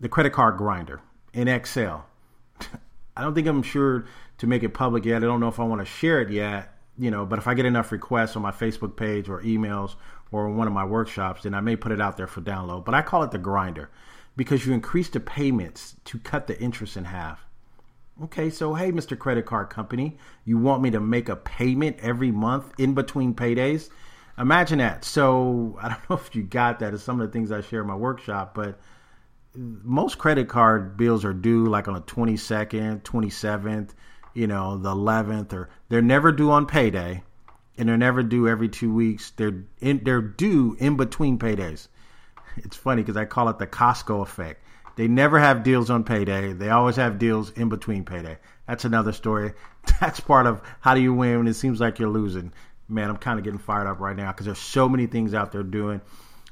the 0.00 0.08
credit 0.08 0.32
card 0.32 0.56
grinder 0.56 1.00
in 1.32 1.48
Excel. 1.48 2.06
I 3.16 3.22
don't 3.22 3.34
think 3.34 3.46
I'm 3.46 3.62
sure 3.62 4.06
to 4.38 4.46
make 4.46 4.62
it 4.62 4.70
public 4.70 5.04
yet. 5.04 5.18
I 5.18 5.26
don't 5.26 5.40
know 5.40 5.48
if 5.48 5.58
I 5.58 5.64
want 5.64 5.80
to 5.80 5.84
share 5.84 6.20
it 6.20 6.30
yet, 6.30 6.74
you 6.96 7.10
know, 7.10 7.26
but 7.26 7.38
if 7.38 7.48
I 7.48 7.54
get 7.54 7.66
enough 7.66 7.90
requests 7.90 8.36
on 8.36 8.42
my 8.42 8.52
Facebook 8.52 8.96
page 8.96 9.28
or 9.28 9.42
emails 9.42 9.96
or 10.30 10.48
one 10.50 10.66
of 10.66 10.72
my 10.72 10.84
workshops, 10.84 11.42
then 11.42 11.54
I 11.54 11.60
may 11.60 11.74
put 11.74 11.92
it 11.92 12.00
out 12.00 12.16
there 12.16 12.26
for 12.26 12.40
download. 12.40 12.84
But 12.84 12.94
I 12.94 13.02
call 13.02 13.22
it 13.24 13.32
the 13.32 13.38
grinder 13.38 13.90
because 14.36 14.64
you 14.64 14.72
increase 14.72 15.08
the 15.08 15.20
payments 15.20 15.96
to 16.04 16.18
cut 16.18 16.46
the 16.46 16.60
interest 16.60 16.96
in 16.96 17.06
half. 17.06 17.44
Okay, 18.22 18.50
so 18.50 18.74
hey, 18.74 18.90
Mr. 18.90 19.16
Credit 19.16 19.46
Card 19.46 19.70
Company, 19.70 20.16
you 20.44 20.58
want 20.58 20.82
me 20.82 20.90
to 20.90 21.00
make 21.00 21.28
a 21.28 21.36
payment 21.36 21.98
every 22.00 22.32
month 22.32 22.72
in 22.78 22.94
between 22.94 23.34
paydays? 23.34 23.90
Imagine 24.38 24.78
that. 24.78 25.04
So 25.04 25.78
I 25.80 25.88
don't 25.88 26.00
know 26.10 26.16
if 26.16 26.34
you 26.34 26.42
got 26.42 26.80
that. 26.80 26.94
It's 26.94 27.02
some 27.02 27.20
of 27.20 27.26
the 27.26 27.32
things 27.32 27.52
I 27.52 27.60
share 27.60 27.80
in 27.80 27.86
my 27.86 27.96
workshop, 27.96 28.54
but 28.54 28.78
most 29.54 30.18
credit 30.18 30.48
card 30.48 30.96
bills 30.96 31.24
are 31.24 31.32
due 31.32 31.66
like 31.66 31.88
on 31.88 31.94
the 31.94 32.00
22nd, 32.02 33.02
27th, 33.02 33.90
you 34.34 34.46
know, 34.46 34.78
the 34.78 34.90
11th, 34.90 35.52
or 35.52 35.68
they're 35.88 36.02
never 36.02 36.32
due 36.32 36.50
on 36.50 36.66
payday 36.66 37.22
and 37.76 37.88
they're 37.88 37.96
never 37.96 38.22
due 38.22 38.48
every 38.48 38.68
two 38.68 38.92
weeks. 38.92 39.30
They're 39.36 39.64
in, 39.80 40.02
they're 40.04 40.20
due 40.20 40.76
in 40.78 40.96
between 40.96 41.38
paydays. 41.38 41.88
It's 42.56 42.76
funny 42.76 43.02
because 43.02 43.16
I 43.16 43.24
call 43.24 43.48
it 43.48 43.58
the 43.58 43.66
Costco 43.66 44.22
effect. 44.22 44.64
They 44.96 45.06
never 45.06 45.38
have 45.38 45.62
deals 45.62 45.90
on 45.90 46.02
payday. 46.02 46.52
They 46.52 46.70
always 46.70 46.96
have 46.96 47.20
deals 47.20 47.50
in 47.50 47.68
between 47.68 48.04
payday. 48.04 48.38
That's 48.66 48.84
another 48.84 49.12
story. 49.12 49.52
That's 50.00 50.18
part 50.18 50.46
of 50.46 50.60
how 50.80 50.94
do 50.94 51.00
you 51.00 51.14
win 51.14 51.38
when 51.38 51.46
it 51.46 51.54
seems 51.54 51.80
like 51.80 52.00
you're 52.00 52.08
losing. 52.08 52.52
Man, 52.88 53.10
I'm 53.10 53.18
kind 53.18 53.38
of 53.38 53.44
getting 53.44 53.58
fired 53.58 53.86
up 53.86 54.00
right 54.00 54.16
now 54.16 54.32
because 54.32 54.46
there's 54.46 54.58
so 54.58 54.88
many 54.88 55.06
things 55.06 55.34
out 55.34 55.52
there 55.52 55.62
doing. 55.62 56.00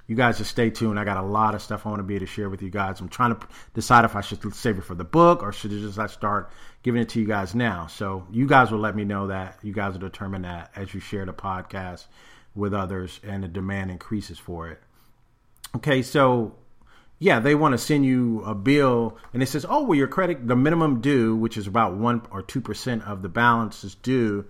You 0.06 0.14
guys 0.14 0.38
just 0.38 0.50
stay 0.50 0.70
tuned. 0.70 1.00
I 1.00 1.04
got 1.04 1.16
a 1.16 1.26
lot 1.26 1.54
of 1.54 1.62
stuff 1.62 1.84
I 1.84 1.88
want 1.88 1.98
to 1.98 2.04
be 2.04 2.14
able 2.14 2.26
to 2.26 2.32
share 2.32 2.48
with 2.48 2.62
you 2.62 2.70
guys. 2.70 3.00
I'm 3.00 3.08
trying 3.08 3.34
to 3.34 3.46
decide 3.74 4.04
if 4.04 4.14
I 4.14 4.20
should 4.20 4.54
save 4.54 4.78
it 4.78 4.84
for 4.84 4.94
the 4.94 5.02
book 5.02 5.42
or 5.42 5.52
should 5.52 5.72
I 5.72 5.78
just 5.78 6.14
start 6.14 6.50
giving 6.82 7.02
it 7.02 7.08
to 7.10 7.20
you 7.20 7.26
guys 7.26 7.54
now. 7.54 7.88
So 7.88 8.26
you 8.30 8.46
guys 8.46 8.70
will 8.70 8.78
let 8.78 8.94
me 8.94 9.04
know 9.04 9.26
that. 9.28 9.58
You 9.62 9.72
guys 9.72 9.94
will 9.94 10.00
determine 10.00 10.42
that 10.42 10.70
as 10.76 10.94
you 10.94 11.00
share 11.00 11.24
the 11.24 11.32
podcast 11.32 12.06
with 12.54 12.72
others 12.72 13.18
and 13.24 13.42
the 13.42 13.48
demand 13.48 13.90
increases 13.90 14.38
for 14.38 14.68
it. 14.68 14.80
Okay, 15.74 16.02
so 16.02 16.54
yeah, 17.18 17.40
they 17.40 17.56
want 17.56 17.72
to 17.72 17.78
send 17.78 18.06
you 18.06 18.42
a 18.44 18.54
bill 18.54 19.18
and 19.34 19.42
it 19.42 19.46
says, 19.46 19.66
oh, 19.68 19.82
well, 19.82 19.98
your 19.98 20.06
credit, 20.06 20.46
the 20.46 20.54
minimum 20.54 21.00
due, 21.00 21.34
which 21.34 21.56
is 21.56 21.66
about 21.66 21.96
one 21.96 22.22
or 22.30 22.42
2% 22.44 23.06
of 23.06 23.22
the 23.22 23.28
balance 23.28 23.82
is 23.82 23.96
due. 23.96 24.44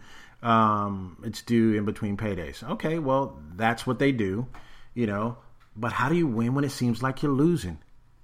Um, 0.46 1.16
it's 1.24 1.42
due 1.42 1.74
in 1.74 1.84
between 1.84 2.16
paydays. 2.16 2.62
Okay, 2.62 3.00
well, 3.00 3.42
that's 3.56 3.84
what 3.84 3.98
they 3.98 4.12
do, 4.12 4.46
you 4.94 5.04
know. 5.04 5.38
But 5.74 5.90
how 5.90 6.08
do 6.08 6.14
you 6.14 6.28
win 6.28 6.54
when 6.54 6.62
it 6.62 6.70
seems 6.70 7.02
like 7.02 7.20
you're 7.20 7.32
losing? 7.32 7.78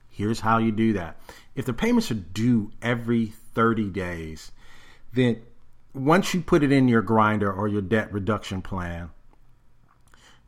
Here's 0.09 0.39
how 0.39 0.59
you 0.59 0.71
do 0.71 0.93
that. 0.93 1.19
If 1.57 1.65
the 1.67 1.73
payments 1.73 2.13
are 2.13 2.15
due 2.15 2.71
every 2.81 3.27
30 3.27 3.91
days, 3.91 4.53
then 5.13 5.43
once 5.95 6.33
you 6.33 6.43
put 6.43 6.63
it 6.63 6.71
in 6.71 6.87
your 6.87 7.03
grinder 7.03 7.53
or 7.53 7.67
your 7.67 7.83
debt 7.83 8.13
reduction 8.13 8.63
plan, 8.63 9.11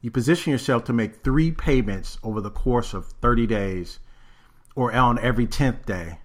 you 0.00 0.12
position 0.12 0.52
yourself 0.52 0.84
to 0.84 0.92
make 0.92 1.24
three 1.24 1.50
payments 1.50 2.18
over 2.22 2.40
the 2.40 2.52
course 2.52 2.94
of 2.94 3.06
30 3.20 3.48
days 3.48 3.98
or 4.76 4.92
on 4.92 5.18
every 5.18 5.48
10th 5.48 5.86
day. 5.86 6.20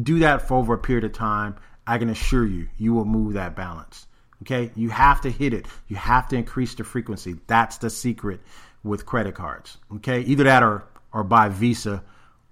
Do 0.00 0.20
that 0.20 0.46
for 0.46 0.58
over 0.58 0.74
a 0.74 0.78
period 0.78 1.02
of 1.02 1.12
time. 1.12 1.56
I 1.88 1.98
can 1.98 2.08
assure 2.08 2.46
you, 2.46 2.68
you 2.76 2.94
will 2.94 3.04
move 3.04 3.32
that 3.32 3.56
balance. 3.56 4.06
Okay. 4.42 4.70
You 4.74 4.90
have 4.90 5.20
to 5.22 5.30
hit 5.30 5.52
it. 5.52 5.66
You 5.88 5.96
have 5.96 6.28
to 6.28 6.36
increase 6.36 6.74
the 6.74 6.84
frequency. 6.84 7.36
That's 7.46 7.78
the 7.78 7.90
secret 7.90 8.40
with 8.82 9.06
credit 9.06 9.34
cards. 9.34 9.78
Okay. 9.96 10.20
Either 10.22 10.44
that 10.44 10.62
or, 10.62 10.84
or 11.12 11.24
buy 11.24 11.48
Visa 11.48 12.02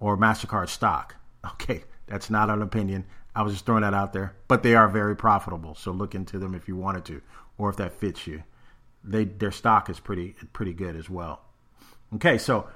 or 0.01 0.17
MasterCard 0.17 0.69
stock. 0.69 1.15
Okay. 1.53 1.85
That's 2.09 2.31
not 2.31 2.51
an 2.51 2.63
opinion. 2.63 3.05
I 3.35 3.43
was 3.43 3.53
just 3.53 3.67
throwing 3.67 3.83
that 3.83 3.95
out 3.95 4.13
there, 4.13 4.35
but 4.49 4.63
they 4.63 4.75
are 4.75 4.89
very 4.89 5.15
profitable. 5.15 5.75
So 5.77 5.93
look 5.93 6.15
into 6.15 6.39
them 6.39 6.55
if 6.55 6.67
you 6.67 6.75
wanted 6.75 7.05
to, 7.05 7.23
or 7.57 7.71
if 7.71 7.77
that 7.77 7.93
fits 7.93 8.27
you. 8.27 8.43
They 9.05 9.25
their 9.25 9.53
stock 9.53 9.89
is 9.89 10.01
pretty 10.01 10.35
pretty 10.53 10.73
good 10.73 10.97
as 10.97 11.09
well. 11.09 11.43
Okay, 12.17 12.37
so 12.39 12.69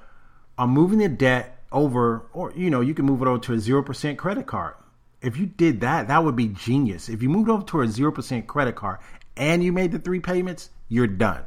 I'm 0.57 0.69
moving 0.69 0.99
the 0.99 1.09
debt 1.09 1.63
over, 1.71 2.27
or 2.31 2.53
you 2.55 2.69
know, 2.69 2.79
you 2.79 2.93
can 2.93 3.05
move 3.05 3.21
it 3.21 3.27
over 3.27 3.39
to 3.39 3.53
a 3.53 3.59
zero 3.59 3.83
percent 3.83 4.17
credit 4.17 4.47
card. 4.47 4.75
If 5.23 5.37
you 5.37 5.45
did 5.45 5.81
that, 5.81 6.09
that 6.09 6.23
would 6.23 6.35
be 6.35 6.49
genius. 6.49 7.09
If 7.09 7.23
you 7.23 7.29
moved 7.29 7.49
over 7.49 7.63
to 7.63 7.81
a 7.81 7.87
zero 7.87 8.11
percent 8.11 8.47
credit 8.47 8.75
card 8.75 8.99
and 9.37 9.63
you 9.63 9.71
made 9.71 9.91
the 9.91 9.99
three 9.99 10.19
payments, 10.19 10.69
you're 10.89 11.07
done. 11.07 11.43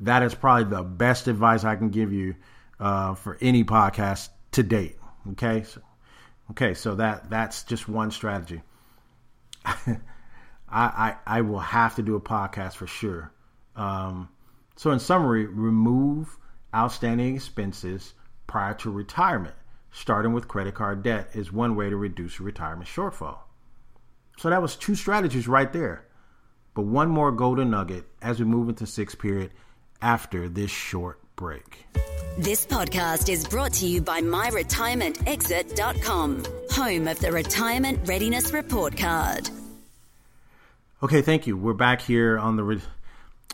That 0.00 0.22
is 0.22 0.34
probably 0.34 0.64
the 0.64 0.82
best 0.82 1.28
advice 1.28 1.64
I 1.64 1.76
can 1.76 1.90
give 1.90 2.12
you 2.12 2.34
uh, 2.78 3.14
for 3.14 3.38
any 3.40 3.64
podcast 3.64 4.30
to 4.52 4.62
date. 4.62 4.96
Okay, 5.32 5.62
so 5.62 5.80
Okay, 6.50 6.74
so 6.74 6.96
that 6.96 7.30
that's 7.30 7.62
just 7.62 7.88
one 7.88 8.10
strategy. 8.10 8.60
I, 9.64 9.96
I, 10.68 11.16
I 11.26 11.40
will 11.42 11.60
have 11.60 11.96
to 11.96 12.02
do 12.02 12.16
a 12.16 12.20
podcast 12.20 12.74
for 12.74 12.86
sure. 12.86 13.32
Um, 13.76 14.28
so 14.76 14.90
in 14.90 14.98
summary, 14.98 15.46
remove 15.46 16.36
outstanding 16.74 17.36
expenses 17.36 18.14
prior 18.46 18.74
to 18.74 18.90
retirement. 18.90 19.54
Starting 19.92 20.32
with 20.32 20.48
credit 20.48 20.74
card 20.74 21.02
debt 21.02 21.28
is 21.34 21.52
one 21.52 21.76
way 21.76 21.90
to 21.90 21.96
reduce 21.96 22.38
your 22.38 22.46
retirement 22.46 22.88
shortfall. 22.88 23.38
So 24.38 24.48
that 24.50 24.62
was 24.62 24.76
two 24.76 24.94
strategies 24.94 25.48
right 25.48 25.72
there. 25.72 26.04
But 26.74 26.82
one 26.82 27.08
more 27.08 27.32
golden 27.32 27.70
nugget 27.70 28.04
as 28.22 28.38
we 28.38 28.46
move 28.46 28.68
into 28.68 28.86
sixth 28.86 29.18
period 29.18 29.50
after 30.00 30.48
this 30.48 30.70
short 30.70 31.18
break. 31.36 31.84
This 32.38 32.64
podcast 32.64 33.28
is 33.28 33.46
brought 33.46 33.72
to 33.74 33.86
you 33.86 34.00
by 34.00 34.22
MyRetirementExit.com, 34.22 36.44
home 36.70 37.08
of 37.08 37.18
the 37.18 37.32
Retirement 37.32 38.08
Readiness 38.08 38.52
Report 38.52 38.96
Card. 38.96 39.50
Okay, 41.02 41.22
thank 41.22 41.46
you. 41.46 41.56
We're 41.56 41.72
back 41.74 42.02
here 42.02 42.38
on 42.38 42.56
the 42.56 42.62
Re- 42.62 42.80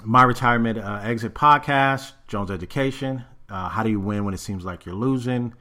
My 0.05 0.25
Retirement 0.25 0.79
uh, 0.79 1.01
Exit 1.03 1.33
podcast, 1.33 2.13
Jones 2.29 2.51
Education. 2.51 3.25
Uh, 3.49 3.69
how 3.69 3.83
do 3.83 3.91
you 3.91 4.01
win 4.01 4.25
when 4.25 4.35
it 4.35 4.41
seems 4.41 4.65
like 4.65 4.85
you're 4.85 4.95
losing? 4.95 5.55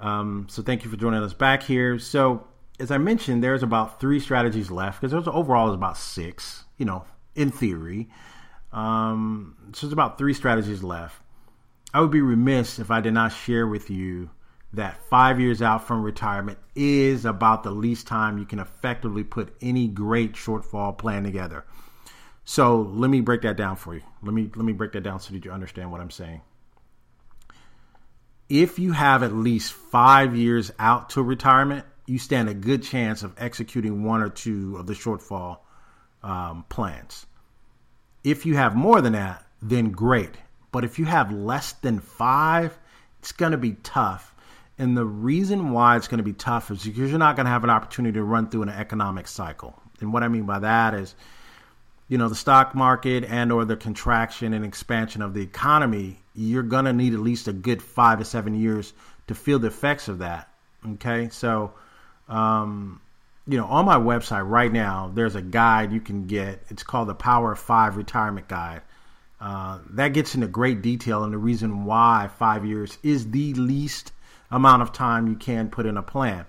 Um, 0.00 0.46
so, 0.48 0.62
thank 0.62 0.84
you 0.84 0.90
for 0.90 0.96
joining 0.96 1.22
us 1.22 1.32
back 1.32 1.62
here. 1.62 1.98
So, 1.98 2.46
as 2.78 2.90
I 2.90 2.98
mentioned, 2.98 3.42
there's 3.42 3.62
about 3.62 4.00
three 4.00 4.20
strategies 4.20 4.70
left 4.70 5.00
because 5.00 5.12
there's 5.12 5.28
overall 5.28 5.68
is 5.68 5.74
about 5.74 5.96
six, 5.96 6.64
you 6.76 6.84
know, 6.84 7.04
in 7.34 7.50
theory. 7.50 8.08
Um, 8.72 9.56
so, 9.72 9.86
there's 9.86 9.92
about 9.92 10.18
three 10.18 10.34
strategies 10.34 10.82
left. 10.82 11.20
I 11.92 12.00
would 12.00 12.10
be 12.10 12.20
remiss 12.20 12.78
if 12.78 12.90
I 12.90 13.00
did 13.00 13.14
not 13.14 13.32
share 13.32 13.66
with 13.66 13.90
you 13.90 14.30
that 14.72 15.00
five 15.08 15.40
years 15.40 15.62
out 15.62 15.86
from 15.86 16.02
retirement 16.02 16.58
is 16.74 17.24
about 17.24 17.62
the 17.62 17.70
least 17.70 18.06
time 18.06 18.38
you 18.38 18.44
can 18.44 18.58
effectively 18.58 19.24
put 19.24 19.54
any 19.62 19.88
great 19.88 20.34
shortfall 20.34 20.96
plan 20.96 21.24
together. 21.24 21.64
So 22.44 22.80
let 22.80 23.10
me 23.10 23.20
break 23.20 23.42
that 23.42 23.56
down 23.56 23.76
for 23.76 23.94
you. 23.94 24.02
Let 24.22 24.34
me 24.34 24.50
let 24.54 24.64
me 24.64 24.72
break 24.72 24.92
that 24.92 25.02
down 25.02 25.20
so 25.20 25.32
that 25.32 25.44
you 25.44 25.50
understand 25.50 25.90
what 25.90 26.00
I'm 26.00 26.10
saying. 26.10 26.40
If 28.48 28.78
you 28.78 28.92
have 28.92 29.22
at 29.22 29.34
least 29.34 29.72
five 29.72 30.34
years 30.34 30.70
out 30.78 31.10
to 31.10 31.22
retirement, 31.22 31.84
you 32.06 32.18
stand 32.18 32.48
a 32.48 32.54
good 32.54 32.82
chance 32.82 33.22
of 33.22 33.34
executing 33.36 34.04
one 34.04 34.22
or 34.22 34.30
two 34.30 34.76
of 34.78 34.86
the 34.86 34.94
shortfall 34.94 35.58
um, 36.22 36.64
plans. 36.68 37.26
If 38.24 38.46
you 38.46 38.56
have 38.56 38.74
more 38.74 39.00
than 39.00 39.12
that, 39.12 39.44
then 39.60 39.90
great. 39.90 40.30
But 40.72 40.84
if 40.84 40.98
you 40.98 41.04
have 41.04 41.32
less 41.32 41.72
than 41.72 42.00
five, 42.00 42.76
it's 43.20 43.32
going 43.32 43.52
to 43.52 43.58
be 43.58 43.72
tough. 43.82 44.34
And 44.78 44.96
the 44.96 45.04
reason 45.04 45.70
why 45.70 45.96
it's 45.96 46.08
going 46.08 46.18
to 46.18 46.24
be 46.24 46.32
tough 46.32 46.70
is 46.70 46.84
because 46.84 47.10
you're 47.10 47.18
not 47.18 47.36
going 47.36 47.46
to 47.46 47.50
have 47.50 47.64
an 47.64 47.70
opportunity 47.70 48.14
to 48.14 48.22
run 48.22 48.48
through 48.48 48.62
an 48.62 48.68
economic 48.68 49.26
cycle. 49.26 49.74
And 50.00 50.12
what 50.12 50.22
I 50.22 50.28
mean 50.28 50.44
by 50.44 50.60
that 50.60 50.94
is, 50.94 51.14
you 52.06 52.16
know, 52.16 52.28
the 52.28 52.36
stock 52.36 52.74
market 52.74 53.24
and 53.24 53.50
or 53.52 53.64
the 53.64 53.76
contraction 53.76 54.54
and 54.54 54.64
expansion 54.64 55.20
of 55.20 55.34
the 55.34 55.42
economy, 55.42 56.20
you're 56.38 56.62
to 56.62 56.92
need 56.92 57.14
at 57.14 57.20
least 57.20 57.48
a 57.48 57.52
good 57.52 57.82
five 57.82 58.20
to 58.20 58.24
seven 58.24 58.54
years 58.54 58.92
to 59.26 59.34
feel 59.34 59.58
the 59.58 59.66
effects 59.66 60.08
of 60.08 60.18
that. 60.18 60.48
Okay. 60.94 61.28
So, 61.30 61.72
um, 62.28 63.00
you 63.46 63.56
know, 63.56 63.66
on 63.66 63.84
my 63.84 63.96
website 63.96 64.48
right 64.48 64.72
now, 64.72 65.10
there's 65.12 65.34
a 65.34 65.42
guide 65.42 65.92
you 65.92 66.00
can 66.00 66.26
get. 66.26 66.62
It's 66.68 66.82
called 66.82 67.08
the 67.08 67.14
Power 67.14 67.52
of 67.52 67.58
Five 67.58 67.96
Retirement 67.96 68.46
Guide. 68.46 68.82
Uh, 69.40 69.78
that 69.90 70.08
gets 70.08 70.34
into 70.34 70.46
great 70.48 70.82
detail 70.82 71.22
and 71.22 71.32
the 71.32 71.38
reason 71.38 71.84
why 71.84 72.28
five 72.38 72.64
years 72.64 72.98
is 73.02 73.30
the 73.30 73.54
least 73.54 74.12
amount 74.50 74.82
of 74.82 74.92
time 74.92 75.28
you 75.28 75.36
can 75.36 75.68
put 75.68 75.86
in 75.86 75.96
a 75.96 76.02
plan. 76.02 76.44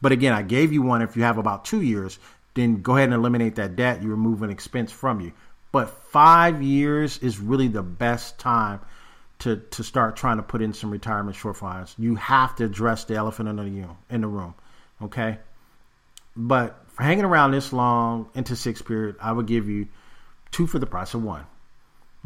But 0.00 0.12
again, 0.12 0.32
I 0.32 0.42
gave 0.42 0.72
you 0.72 0.82
one 0.82 1.02
if 1.02 1.16
you 1.16 1.24
have 1.24 1.38
about 1.38 1.64
two 1.64 1.82
years, 1.82 2.18
then 2.54 2.82
go 2.82 2.96
ahead 2.96 3.08
and 3.08 3.14
eliminate 3.14 3.56
that 3.56 3.76
debt. 3.76 4.02
You 4.02 4.10
remove 4.10 4.42
an 4.42 4.50
expense 4.50 4.92
from 4.92 5.20
you. 5.20 5.32
But 5.72 5.90
five 5.90 6.62
years 6.62 7.18
is 7.18 7.38
really 7.38 7.68
the 7.68 7.82
best 7.82 8.38
time 8.38 8.80
to 9.40 9.56
to 9.56 9.82
start 9.82 10.16
trying 10.16 10.36
to 10.36 10.42
put 10.42 10.62
in 10.62 10.72
some 10.72 10.90
retirement 10.90 11.36
shortfalls. 11.36 11.94
You 11.98 12.14
have 12.16 12.56
to 12.56 12.64
address 12.64 13.04
the 13.04 13.16
elephant 13.16 13.48
in 13.48 13.56
the 13.56 13.62
room. 13.62 13.96
in 14.08 14.20
the 14.20 14.28
room. 14.28 14.54
Okay, 15.02 15.38
but 16.36 16.84
for 16.88 17.02
hanging 17.02 17.24
around 17.24 17.50
this 17.50 17.72
long 17.72 18.28
into 18.34 18.54
sixth 18.56 18.86
period, 18.86 19.16
I 19.20 19.32
would 19.32 19.46
give 19.46 19.68
you 19.68 19.88
two 20.50 20.66
for 20.66 20.78
the 20.78 20.86
price 20.86 21.14
of 21.14 21.22
one. 21.22 21.44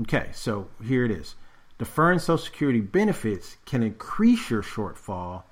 Okay, 0.02 0.30
so 0.32 0.68
here 0.84 1.04
it 1.04 1.10
is. 1.10 1.34
Deferring 1.78 2.18
Social 2.18 2.38
Security 2.38 2.80
benefits 2.80 3.56
can 3.64 3.82
increase 3.82 4.50
your 4.50 4.62
shortfall 4.62 5.42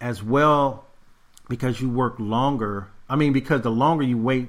as 0.00 0.22
well 0.22 0.86
because 1.48 1.80
you 1.80 1.88
work 1.88 2.16
longer. 2.18 2.88
I 3.08 3.16
mean, 3.16 3.32
because 3.32 3.62
the 3.62 3.70
longer 3.70 4.04
you 4.04 4.18
wait, 4.18 4.48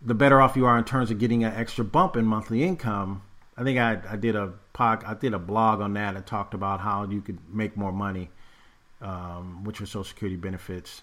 the 0.00 0.14
better 0.14 0.40
off 0.40 0.56
you 0.56 0.66
are 0.66 0.78
in 0.78 0.84
terms 0.84 1.10
of 1.10 1.18
getting 1.18 1.44
an 1.44 1.52
extra 1.54 1.84
bump 1.84 2.16
in 2.16 2.24
monthly 2.24 2.62
income. 2.62 3.22
I 3.56 3.64
think 3.64 3.78
I, 3.78 4.00
I 4.08 4.16
did 4.16 4.36
a 4.36 4.52
pod, 4.78 5.02
I 5.04 5.14
did 5.14 5.34
a 5.34 5.40
blog 5.40 5.80
on 5.80 5.94
that 5.94 6.14
and 6.14 6.24
talked 6.24 6.54
about 6.54 6.78
how 6.80 7.04
you 7.04 7.20
could 7.20 7.38
make 7.52 7.76
more 7.76 7.90
money 7.90 8.30
um, 9.02 9.64
with 9.64 9.80
your 9.80 9.88
Social 9.88 10.04
Security 10.04 10.36
benefits. 10.36 11.02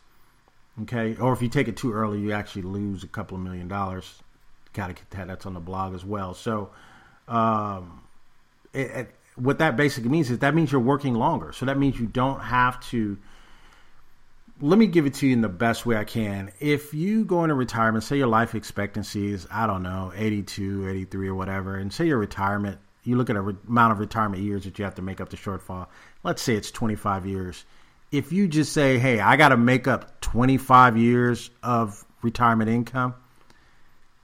Okay, 0.83 1.15
or 1.17 1.33
if 1.33 1.41
you 1.41 1.49
take 1.49 1.67
it 1.67 1.75
too 1.75 1.91
early, 1.91 2.19
you 2.19 2.31
actually 2.31 2.63
lose 2.63 3.03
a 3.03 3.07
couple 3.07 3.37
of 3.37 3.43
million 3.43 3.67
dollars. 3.67 4.23
Got 4.73 4.87
to 4.87 4.93
get 4.93 5.09
that. 5.11 5.27
That's 5.27 5.45
on 5.45 5.53
the 5.53 5.59
blog 5.59 5.93
as 5.93 6.05
well. 6.05 6.33
So, 6.33 6.69
um, 7.27 8.01
it, 8.73 8.91
it, 8.91 9.15
what 9.35 9.59
that 9.59 9.75
basically 9.75 10.09
means 10.09 10.31
is 10.31 10.39
that 10.39 10.55
means 10.55 10.71
you're 10.71 10.81
working 10.81 11.13
longer. 11.13 11.51
So 11.51 11.65
that 11.65 11.77
means 11.77 11.99
you 11.99 12.07
don't 12.07 12.39
have 12.39 12.79
to. 12.91 13.17
Let 14.61 14.79
me 14.79 14.87
give 14.87 15.05
it 15.05 15.15
to 15.15 15.27
you 15.27 15.33
in 15.33 15.41
the 15.41 15.49
best 15.49 15.85
way 15.85 15.97
I 15.97 16.05
can. 16.05 16.51
If 16.61 16.93
you 16.93 17.25
go 17.25 17.43
into 17.43 17.55
retirement, 17.55 18.05
say 18.05 18.17
your 18.17 18.27
life 18.27 18.55
expectancy 18.55 19.33
is, 19.33 19.45
I 19.51 19.67
don't 19.67 19.83
know, 19.83 20.13
82, 20.15 20.87
83 20.87 21.27
or 21.27 21.35
whatever, 21.35 21.75
and 21.75 21.91
say 21.91 22.05
your 22.07 22.17
retirement, 22.17 22.79
you 23.05 23.17
look 23.17 23.29
at 23.29 23.35
a 23.35 23.41
re- 23.41 23.55
amount 23.67 23.93
of 23.93 23.99
retirement 23.99 24.43
years 24.43 24.63
that 24.63 24.77
you 24.79 24.85
have 24.85 24.95
to 24.95 25.01
make 25.01 25.21
up 25.21 25.29
the 25.29 25.37
shortfall. 25.37 25.87
Let's 26.23 26.41
say 26.41 26.55
it's 26.55 26.71
25 26.71 27.25
years 27.25 27.65
if 28.11 28.31
you 28.31 28.47
just 28.47 28.73
say, 28.73 28.97
hey, 28.97 29.19
I 29.19 29.35
got 29.35 29.49
to 29.49 29.57
make 29.57 29.87
up 29.87 30.21
25 30.21 30.97
years 30.97 31.49
of 31.63 32.05
retirement 32.21 32.69
income, 32.69 33.15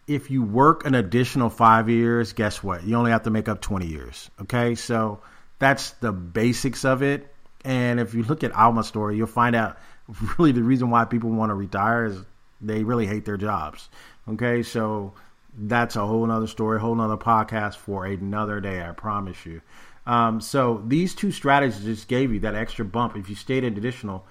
if 0.08 0.32
you 0.32 0.44
work 0.44 0.86
an 0.86 0.96
additional 0.96 1.50
five 1.50 1.90
years, 1.90 2.34
guess 2.34 2.64
what? 2.64 2.84
You 2.84 2.96
only 2.96 3.12
have 3.12 3.24
to 3.24 3.30
make 3.30 3.48
up 3.48 3.62
20 3.62 3.88
years. 3.88 4.30
Okay. 4.42 4.76
So 4.76 5.20
that's 5.60 5.92
the 5.92 6.12
basics 6.12 6.86
of 6.86 7.04
it. 7.04 7.34
And 7.64 8.00
if 8.00 8.14
you 8.14 8.24
look 8.24 8.44
at 8.44 8.52
Alma's 8.54 8.88
story, 8.88 9.18
you'll 9.18 9.28
find 9.28 9.56
out 9.56 9.78
really 10.38 10.52
the 10.52 10.64
reason 10.64 10.90
why 10.90 11.06
people 11.06 11.30
want 11.30 11.50
to 11.50 11.56
retire 11.56 12.06
is 12.06 12.18
they 12.60 12.84
really 12.84 13.08
hate 13.08 13.26
their 13.26 13.38
jobs. 13.38 13.90
Okay. 14.28 14.64
So 14.64 15.14
that's 15.58 15.96
a 15.96 16.06
whole 16.06 16.26
nother 16.26 16.48
story, 16.48 16.80
whole 16.80 16.96
nother 16.96 17.18
podcast 17.18 17.76
for 17.76 18.06
another 18.06 18.60
day, 18.62 18.84
I 18.84 18.92
promise 18.92 19.46
you. 19.46 19.62
Um, 20.06 20.42
so 20.42 20.84
these 20.88 21.14
two 21.14 21.32
strategies 21.32 21.84
just 21.84 22.08
gave 22.08 22.32
you 22.34 22.40
that 22.40 22.56
extra 22.56 22.86
bump 22.86 23.16
if 23.16 23.30
you 23.30 23.36
stayed 23.36 23.64
in 23.64 23.78
additional. 23.78 24.26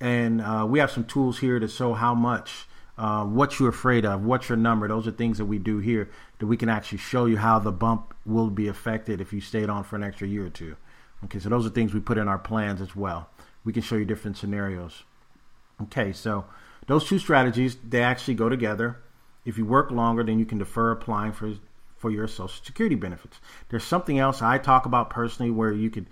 And 0.00 0.40
uh, 0.40 0.66
we 0.68 0.78
have 0.78 0.90
some 0.90 1.04
tools 1.04 1.38
here 1.38 1.58
to 1.58 1.68
show 1.68 1.94
how 1.94 2.14
much, 2.14 2.66
uh, 2.98 3.24
what 3.24 3.58
you're 3.58 3.68
afraid 3.68 4.04
of, 4.04 4.24
what's 4.24 4.48
your 4.48 4.58
number. 4.58 4.88
Those 4.88 5.06
are 5.06 5.12
things 5.12 5.38
that 5.38 5.46
we 5.46 5.58
do 5.58 5.78
here 5.78 6.10
that 6.38 6.46
we 6.46 6.56
can 6.56 6.68
actually 6.68 6.98
show 6.98 7.26
you 7.26 7.36
how 7.36 7.58
the 7.58 7.72
bump 7.72 8.14
will 8.26 8.50
be 8.50 8.68
affected 8.68 9.20
if 9.20 9.32
you 9.32 9.40
stayed 9.40 9.70
on 9.70 9.84
for 9.84 9.96
an 9.96 10.02
extra 10.02 10.26
year 10.26 10.46
or 10.46 10.50
two. 10.50 10.76
Okay, 11.24 11.38
so 11.38 11.48
those 11.48 11.64
are 11.64 11.70
things 11.70 11.94
we 11.94 12.00
put 12.00 12.18
in 12.18 12.28
our 12.28 12.38
plans 12.38 12.80
as 12.80 12.96
well. 12.96 13.28
We 13.64 13.72
can 13.72 13.82
show 13.82 13.96
you 13.96 14.04
different 14.04 14.36
scenarios. 14.36 15.04
Okay, 15.82 16.12
so 16.12 16.44
those 16.86 17.06
two 17.06 17.18
strategies, 17.18 17.76
they 17.88 18.02
actually 18.02 18.34
go 18.34 18.48
together. 18.48 18.98
If 19.44 19.58
you 19.58 19.64
work 19.64 19.90
longer, 19.90 20.22
then 20.22 20.38
you 20.38 20.44
can 20.44 20.58
defer 20.58 20.90
applying 20.90 21.32
for 21.32 21.54
for 21.96 22.10
your 22.10 22.26
Social 22.26 22.48
Security 22.48 22.96
benefits. 22.96 23.38
There's 23.68 23.84
something 23.84 24.18
else 24.18 24.42
I 24.42 24.58
talk 24.58 24.86
about 24.86 25.10
personally 25.10 25.50
where 25.50 25.72
you 25.72 25.88
could 25.88 26.06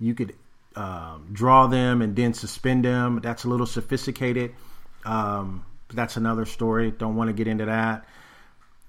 you 0.00 0.14
could 0.14 0.34
um, 0.74 1.28
draw 1.32 1.66
them 1.66 2.02
and 2.02 2.14
then 2.14 2.34
suspend 2.34 2.84
them. 2.84 3.20
That's 3.22 3.44
a 3.44 3.48
little 3.48 3.66
sophisticated. 3.66 4.54
Um, 5.04 5.64
that's 5.92 6.16
another 6.16 6.44
story. 6.44 6.90
Don't 6.90 7.16
want 7.16 7.28
to 7.28 7.32
get 7.32 7.46
into 7.46 7.66
that. 7.66 8.04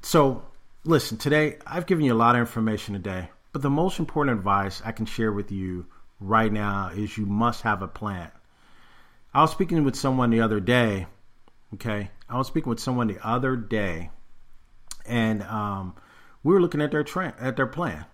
So, 0.01 0.43
listen, 0.83 1.17
today 1.17 1.57
I've 1.65 1.85
given 1.85 2.03
you 2.03 2.13
a 2.13 2.15
lot 2.15 2.35
of 2.35 2.41
information 2.41 2.93
today, 2.93 3.29
but 3.53 3.61
the 3.61 3.69
most 3.69 3.99
important 3.99 4.37
advice 4.37 4.81
I 4.83 4.91
can 4.91 5.05
share 5.05 5.31
with 5.31 5.51
you 5.51 5.85
right 6.19 6.51
now 6.51 6.89
is 6.89 7.17
you 7.17 7.25
must 7.25 7.61
have 7.61 7.81
a 7.81 7.87
plan. 7.87 8.31
I 9.33 9.41
was 9.41 9.51
speaking 9.51 9.83
with 9.83 9.95
someone 9.95 10.31
the 10.31 10.41
other 10.41 10.59
day. 10.59 11.07
Okay, 11.73 12.09
I 12.29 12.37
was 12.37 12.47
speaking 12.47 12.69
with 12.69 12.79
someone 12.79 13.07
the 13.07 13.25
other 13.27 13.55
day, 13.55 14.09
and 15.05 15.43
um, 15.43 15.95
we 16.43 16.53
were 16.53 16.61
looking 16.61 16.81
at 16.81 16.91
their 16.91 17.05
at 17.39 17.57
their 17.57 17.67
plan. 17.67 18.05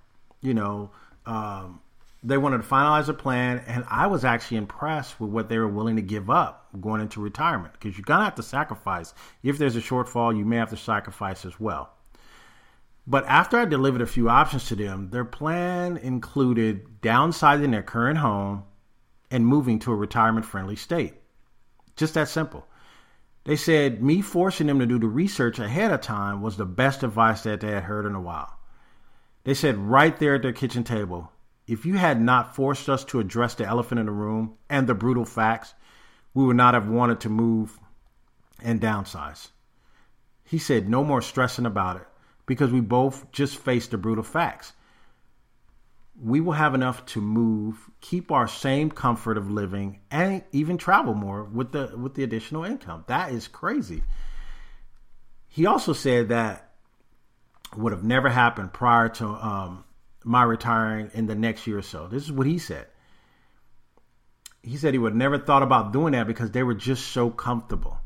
You 0.42 0.56
know, 0.56 0.92
um, 1.26 1.80
they 2.24 2.38
wanted 2.38 2.58
to 2.58 2.68
finalize 2.68 3.10
a 3.10 3.14
plan, 3.14 3.64
and 3.68 3.86
I 3.90 4.08
was 4.08 4.26
actually 4.26 4.58
impressed 4.58 5.20
with 5.20 5.30
what 5.30 5.50
they 5.50 5.60
were 5.60 5.68
willing 5.68 5.98
to 5.98 6.02
give 6.02 6.30
up 6.30 6.68
going 6.82 7.02
into 7.02 7.22
retirement 7.22 7.74
because 7.74 7.96
you're 7.96 8.06
gonna 8.06 8.24
have 8.24 8.36
to 8.36 8.44
sacrifice. 8.44 9.14
If 9.44 9.60
there's 9.60 9.76
a 9.76 9.82
shortfall, 9.82 10.36
you 10.36 10.46
may 10.46 10.58
have 10.58 10.72
to 10.72 10.78
sacrifice 10.78 11.46
as 11.46 11.60
well. 11.60 11.92
But 13.06 13.26
after 13.26 13.60
I 13.60 13.66
delivered 13.66 14.02
a 14.02 14.08
few 14.08 14.30
options 14.30 14.66
to 14.68 14.76
them, 14.76 15.10
their 15.10 15.26
plan 15.26 15.98
included 15.98 17.02
downsizing 17.02 17.72
their 17.72 17.84
current 17.84 18.18
home 18.18 18.64
and 19.30 19.46
moving 19.46 19.78
to 19.80 19.92
a 19.92 19.96
retirement 19.96 20.46
friendly 20.46 20.78
state. 20.78 21.16
Just 21.96 22.14
that 22.14 22.30
simple. 22.30 22.66
They 23.46 23.56
said 23.58 24.02
me 24.02 24.22
forcing 24.22 24.68
them 24.68 24.80
to 24.80 24.86
do 24.86 24.98
the 24.98 25.08
research 25.08 25.60
ahead 25.60 25.92
of 25.92 26.02
time 26.02 26.42
was 26.42 26.56
the 26.56 26.66
best 26.66 27.04
advice 27.04 27.44
that 27.44 27.60
they 27.60 27.72
had 27.72 27.84
heard 27.84 28.06
in 28.06 28.16
a 28.16 28.22
while. 28.22 28.58
They 29.44 29.54
said 29.54 29.78
right 29.78 30.18
there 30.18 30.36
at 30.36 30.42
their 30.42 30.54
kitchen 30.54 30.84
table, 30.84 31.32
if 31.68 31.86
you 31.86 31.96
had 31.96 32.22
not 32.22 32.56
forced 32.56 32.90
us 32.90 33.04
to 33.06 33.20
address 33.20 33.56
the 33.56 33.66
elephant 33.66 34.00
in 34.00 34.06
the 34.06 34.12
room 34.12 34.56
and 34.70 34.88
the 34.88 34.94
brutal 34.94 35.26
facts, 35.26 35.74
we 36.34 36.46
would 36.46 36.56
not 36.56 36.74
have 36.74 36.88
wanted 36.88 37.20
to 37.22 37.30
move 37.30 37.80
and 38.62 38.80
downsize. 38.80 39.50
He 40.46 40.58
said, 40.58 40.88
no 40.88 41.04
more 41.04 41.22
stressing 41.22 41.66
about 41.66 41.98
it 41.98 42.08
because 42.46 42.72
we 42.72 42.82
both 42.82 43.32
just 43.32 43.58
faced 43.58 43.92
the 43.92 43.98
brutal 43.98 44.24
facts 44.24 44.74
we 46.20 46.40
will 46.40 46.54
have 46.54 46.76
enough 46.76 47.06
to 47.08 47.22
move, 47.22 47.90
keep 48.02 48.32
our 48.32 48.48
same 48.48 48.92
comfort 48.92 49.38
of 49.38 49.50
living, 49.50 50.00
and 50.12 50.44
even 50.52 50.78
travel 50.78 51.14
more 51.14 51.44
with 51.44 51.72
the 51.72 51.92
with 51.98 52.14
the 52.14 52.24
additional 52.24 52.64
income. 52.64 53.04
That 53.08 53.32
is 53.32 53.48
crazy. 53.48 54.04
He 55.48 55.66
also 55.66 55.94
said 55.94 56.30
that 56.30 56.72
would 57.76 57.92
have 57.92 58.04
never 58.04 58.30
happened 58.30 58.74
prior 58.74 59.10
to 59.10 59.28
um, 59.28 59.84
my 60.24 60.44
retiring 60.44 61.10
in 61.14 61.26
the 61.26 61.36
next 61.36 61.66
year 61.68 61.80
or 61.80 61.84
so. 61.84 62.08
This 62.08 62.24
is 62.24 62.32
what 62.32 62.48
he 62.48 62.60
said. 62.60 62.88
He 64.62 64.78
said 64.78 64.94
he 64.94 65.00
would 65.00 65.16
never 65.16 65.38
thought 65.38 65.64
about 65.64 65.92
doing 65.92 66.14
that 66.14 66.28
because 66.28 66.52
they 66.52 66.64
were 66.64 66.74
just 66.74 67.08
so 67.08 67.30
comfortable. 67.30 68.00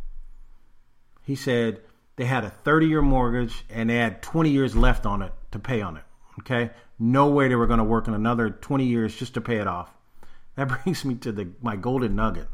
He 1.24 1.36
said 1.36 1.82
they 2.16 2.26
had 2.26 2.46
a 2.46 2.50
30 2.50 2.88
year 2.88 3.02
mortgage 3.02 3.64
and 3.70 3.90
they 3.90 3.98
had 3.98 4.22
20 4.24 4.50
years 4.50 4.76
left 4.76 5.06
on 5.06 5.22
it 5.22 5.34
to 5.52 5.60
pay 5.60 5.82
on 5.82 5.98
it. 5.98 6.04
Okay. 6.40 6.72
No 7.00 7.30
way 7.30 7.48
they 7.48 7.56
were 7.56 7.68
going 7.68 7.80
to 7.80 7.84
work 7.84 8.08
in 8.08 8.14
another 8.14 8.50
20 8.50 8.86
years 8.86 9.16
just 9.16 9.36
to 9.36 9.42
pay 9.42 9.58
it 9.58 9.68
off. 9.68 9.92
That 10.56 10.68
brings 10.84 11.06
me 11.06 11.16
to 11.16 11.32
the, 11.32 11.50
my 11.62 11.76
golden 11.76 12.16
nugget 12.16 12.48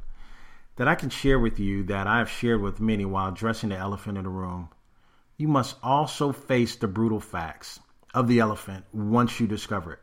that 0.75 0.87
I 0.87 0.95
can 0.95 1.09
share 1.09 1.39
with 1.39 1.59
you 1.59 1.83
that 1.83 2.07
I 2.07 2.17
have 2.17 2.29
shared 2.29 2.61
with 2.61 2.79
many 2.79 3.05
while 3.05 3.29
addressing 3.29 3.69
the 3.69 3.77
elephant 3.77 4.17
in 4.17 4.23
the 4.23 4.29
room. 4.29 4.69
You 5.37 5.47
must 5.47 5.75
also 5.83 6.31
face 6.31 6.75
the 6.75 6.87
brutal 6.87 7.19
facts 7.19 7.79
of 8.13 8.27
the 8.27 8.39
elephant 8.39 8.85
once 8.93 9.39
you 9.39 9.47
discover 9.47 9.93
it. 9.93 9.99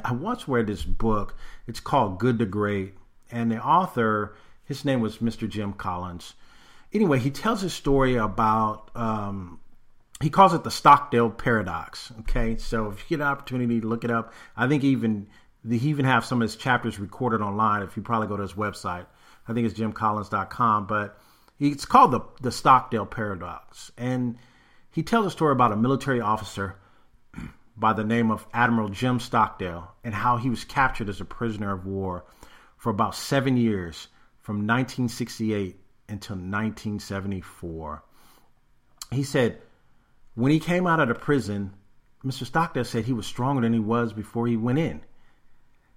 I 0.04 0.12
once 0.12 0.48
read 0.48 0.66
this 0.66 0.84
book. 0.84 1.36
It's 1.66 1.80
called 1.80 2.18
Good 2.18 2.38
to 2.40 2.46
Great, 2.46 2.94
and 3.30 3.50
the 3.50 3.62
author, 3.62 4.36
his 4.64 4.84
name 4.84 5.00
was 5.00 5.18
Mr. 5.18 5.48
Jim 5.48 5.72
Collins. 5.72 6.34
Anyway, 6.92 7.20
he 7.20 7.30
tells 7.30 7.62
a 7.62 7.70
story 7.70 8.16
about 8.16 8.90
um, 8.96 9.60
he 10.20 10.28
calls 10.28 10.52
it 10.52 10.64
the 10.64 10.70
Stockdale 10.70 11.30
paradox. 11.30 12.12
Okay, 12.20 12.56
so 12.56 12.90
if 12.90 13.10
you 13.10 13.16
get 13.16 13.22
an 13.22 13.30
opportunity 13.30 13.80
to 13.80 13.86
look 13.86 14.04
it 14.04 14.10
up, 14.10 14.32
I 14.56 14.68
think 14.68 14.84
even 14.84 15.28
he 15.66 15.76
even 15.88 16.04
have 16.04 16.24
some 16.24 16.40
of 16.40 16.46
his 16.46 16.56
chapters 16.56 16.98
recorded 16.98 17.40
online. 17.40 17.82
If 17.82 17.96
you 17.96 18.02
probably 18.02 18.28
go 18.28 18.36
to 18.36 18.42
his 18.42 18.52
website, 18.52 19.06
I 19.48 19.52
think 19.52 19.66
it's 19.66 19.78
jimcollins.com. 19.78 20.86
But 20.86 21.18
it's 21.58 21.86
called 21.86 22.12
the 22.12 22.20
the 22.42 22.52
Stockdale 22.52 23.06
paradox, 23.06 23.90
and 23.96 24.36
he 24.90 25.02
tells 25.02 25.26
a 25.26 25.30
story 25.30 25.52
about 25.52 25.72
a 25.72 25.76
military 25.76 26.20
officer 26.20 26.76
by 27.76 27.94
the 27.94 28.04
name 28.04 28.30
of 28.30 28.46
Admiral 28.52 28.90
Jim 28.90 29.20
Stockdale 29.20 29.94
and 30.04 30.14
how 30.14 30.36
he 30.36 30.50
was 30.50 30.64
captured 30.64 31.08
as 31.08 31.20
a 31.20 31.24
prisoner 31.24 31.72
of 31.72 31.86
war 31.86 32.24
for 32.76 32.90
about 32.90 33.14
seven 33.14 33.56
years, 33.56 34.08
from 34.40 34.56
1968 34.66 35.78
until 36.08 36.36
1974. 36.36 38.02
He 39.12 39.22
said 39.22 39.60
when 40.34 40.52
he 40.52 40.60
came 40.60 40.86
out 40.86 41.00
of 41.00 41.08
the 41.08 41.14
prison, 41.14 41.74
Mr. 42.24 42.44
Stockdale 42.44 42.84
said 42.84 43.04
he 43.04 43.12
was 43.12 43.26
stronger 43.26 43.62
than 43.62 43.72
he 43.72 43.80
was 43.80 44.12
before 44.12 44.46
he 44.46 44.56
went 44.56 44.78
in. 44.78 45.02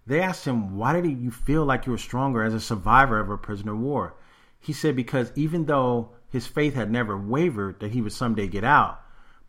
They 0.06 0.22
asked 0.22 0.46
him, 0.46 0.78
Why 0.78 1.00
did 1.00 1.20
you 1.20 1.32
feel 1.32 1.66
like 1.66 1.86
you 1.86 1.92
were 1.92 1.98
stronger 1.98 2.44
as 2.44 2.54
a 2.54 2.60
survivor 2.60 3.20
of 3.20 3.30
a 3.30 3.38
prisoner 3.38 3.74
of 3.74 3.80
war? 3.80 4.16
He 4.60 4.74
said, 4.74 4.96
Because 4.96 5.32
even 5.36 5.66
though 5.66 6.12
his 6.30 6.48
faith 6.48 6.74
had 6.74 6.92
never 6.92 7.18
wavered 7.18 7.80
that 7.80 7.92
he 7.92 8.02
would 8.02 8.12
someday 8.12 8.48
get 8.48 8.64
out, 8.64 9.02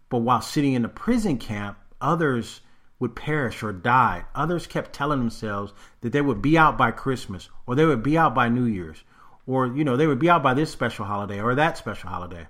but 0.09 0.19
while 0.19 0.41
sitting 0.41 0.75
in 0.75 0.83
the 0.83 0.89
prison 0.89 1.39
camp, 1.39 1.79
others 2.01 2.61
would 2.99 3.17
perish 3.17 3.63
or 3.63 3.73
die. 3.73 4.25
Others 4.35 4.67
kept 4.67 4.93
telling 4.93 5.19
themselves 5.19 5.73
that 6.01 6.13
they 6.13 6.21
would 6.21 6.41
be 6.41 6.57
out 6.57 6.79
by 6.79 6.91
Christmas 6.91 7.49
or 7.67 7.75
they 7.75 7.85
would 7.85 8.03
be 8.03 8.17
out 8.17 8.35
by 8.35 8.49
New 8.49 8.65
Year's 8.65 9.03
or, 9.47 9.67
you 9.67 9.85
know, 9.85 9.97
they 9.97 10.07
would 10.07 10.19
be 10.19 10.31
out 10.31 10.43
by 10.43 10.55
this 10.55 10.71
special 10.71 11.05
holiday 11.05 11.41
or 11.41 11.55
that 11.55 11.77
special 11.77 12.09
holiday 12.09 12.47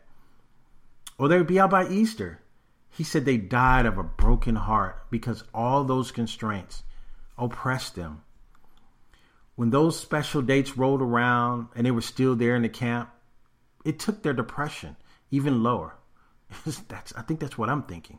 or 1.18 1.28
they 1.28 1.38
would 1.38 1.46
be 1.46 1.60
out 1.60 1.70
by 1.70 1.88
Easter. 1.88 2.40
He 2.90 3.04
said 3.04 3.24
they 3.24 3.36
died 3.36 3.86
of 3.86 3.98
a 3.98 4.02
broken 4.04 4.56
heart 4.56 5.10
because 5.10 5.44
all 5.52 5.84
those 5.84 6.12
constraints 6.12 6.82
oppressed 7.36 7.96
them. 7.96 8.22
When 9.56 9.70
those 9.70 9.98
special 9.98 10.42
dates 10.42 10.76
rolled 10.76 11.02
around 11.02 11.68
and 11.74 11.86
they 11.86 11.90
were 11.90 12.00
still 12.00 12.34
there 12.36 12.56
in 12.56 12.62
the 12.62 12.68
camp, 12.68 13.10
it 13.84 13.98
took 13.98 14.22
their 14.22 14.32
depression 14.32 14.96
even 15.30 15.62
lower. 15.62 15.96
that's, 16.88 17.12
I 17.14 17.22
think 17.22 17.40
that's 17.40 17.58
what 17.58 17.68
I'm 17.68 17.82
thinking. 17.82 18.18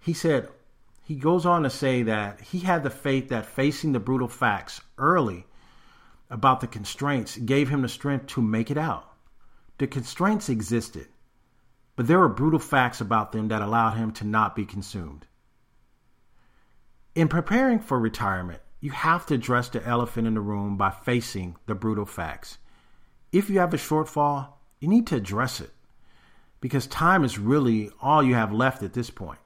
He 0.00 0.12
said, 0.12 0.48
he 1.04 1.14
goes 1.16 1.46
on 1.46 1.62
to 1.62 1.70
say 1.70 2.04
that 2.04 2.40
he 2.40 2.60
had 2.60 2.82
the 2.82 2.90
faith 2.90 3.28
that 3.28 3.46
facing 3.46 3.92
the 3.92 4.00
brutal 4.00 4.28
facts 4.28 4.80
early 4.98 5.46
about 6.30 6.60
the 6.60 6.66
constraints 6.66 7.36
gave 7.36 7.68
him 7.68 7.82
the 7.82 7.88
strength 7.88 8.26
to 8.28 8.40
make 8.40 8.70
it 8.70 8.78
out. 8.78 9.12
The 9.78 9.86
constraints 9.86 10.48
existed, 10.48 11.08
but 11.96 12.06
there 12.06 12.18
were 12.18 12.28
brutal 12.28 12.58
facts 12.58 13.00
about 13.00 13.32
them 13.32 13.48
that 13.48 13.62
allowed 13.62 13.92
him 13.92 14.12
to 14.12 14.24
not 14.24 14.56
be 14.56 14.64
consumed. 14.64 15.26
In 17.14 17.28
preparing 17.28 17.78
for 17.78 17.98
retirement, 17.98 18.60
you 18.80 18.90
have 18.90 19.26
to 19.26 19.34
address 19.34 19.68
the 19.68 19.86
elephant 19.86 20.26
in 20.26 20.34
the 20.34 20.40
room 20.40 20.76
by 20.76 20.90
facing 20.90 21.56
the 21.66 21.74
brutal 21.74 22.06
facts. 22.06 22.58
If 23.30 23.48
you 23.50 23.58
have 23.60 23.74
a 23.74 23.78
shortfall, 23.78 24.48
you 24.80 24.88
need 24.88 25.06
to 25.08 25.16
address 25.16 25.60
it 25.60 25.70
because 26.60 26.86
time 26.86 27.24
is 27.24 27.38
really 27.38 27.90
all 28.00 28.22
you 28.22 28.34
have 28.34 28.52
left 28.52 28.82
at 28.82 28.94
this 28.94 29.10
point. 29.10 29.38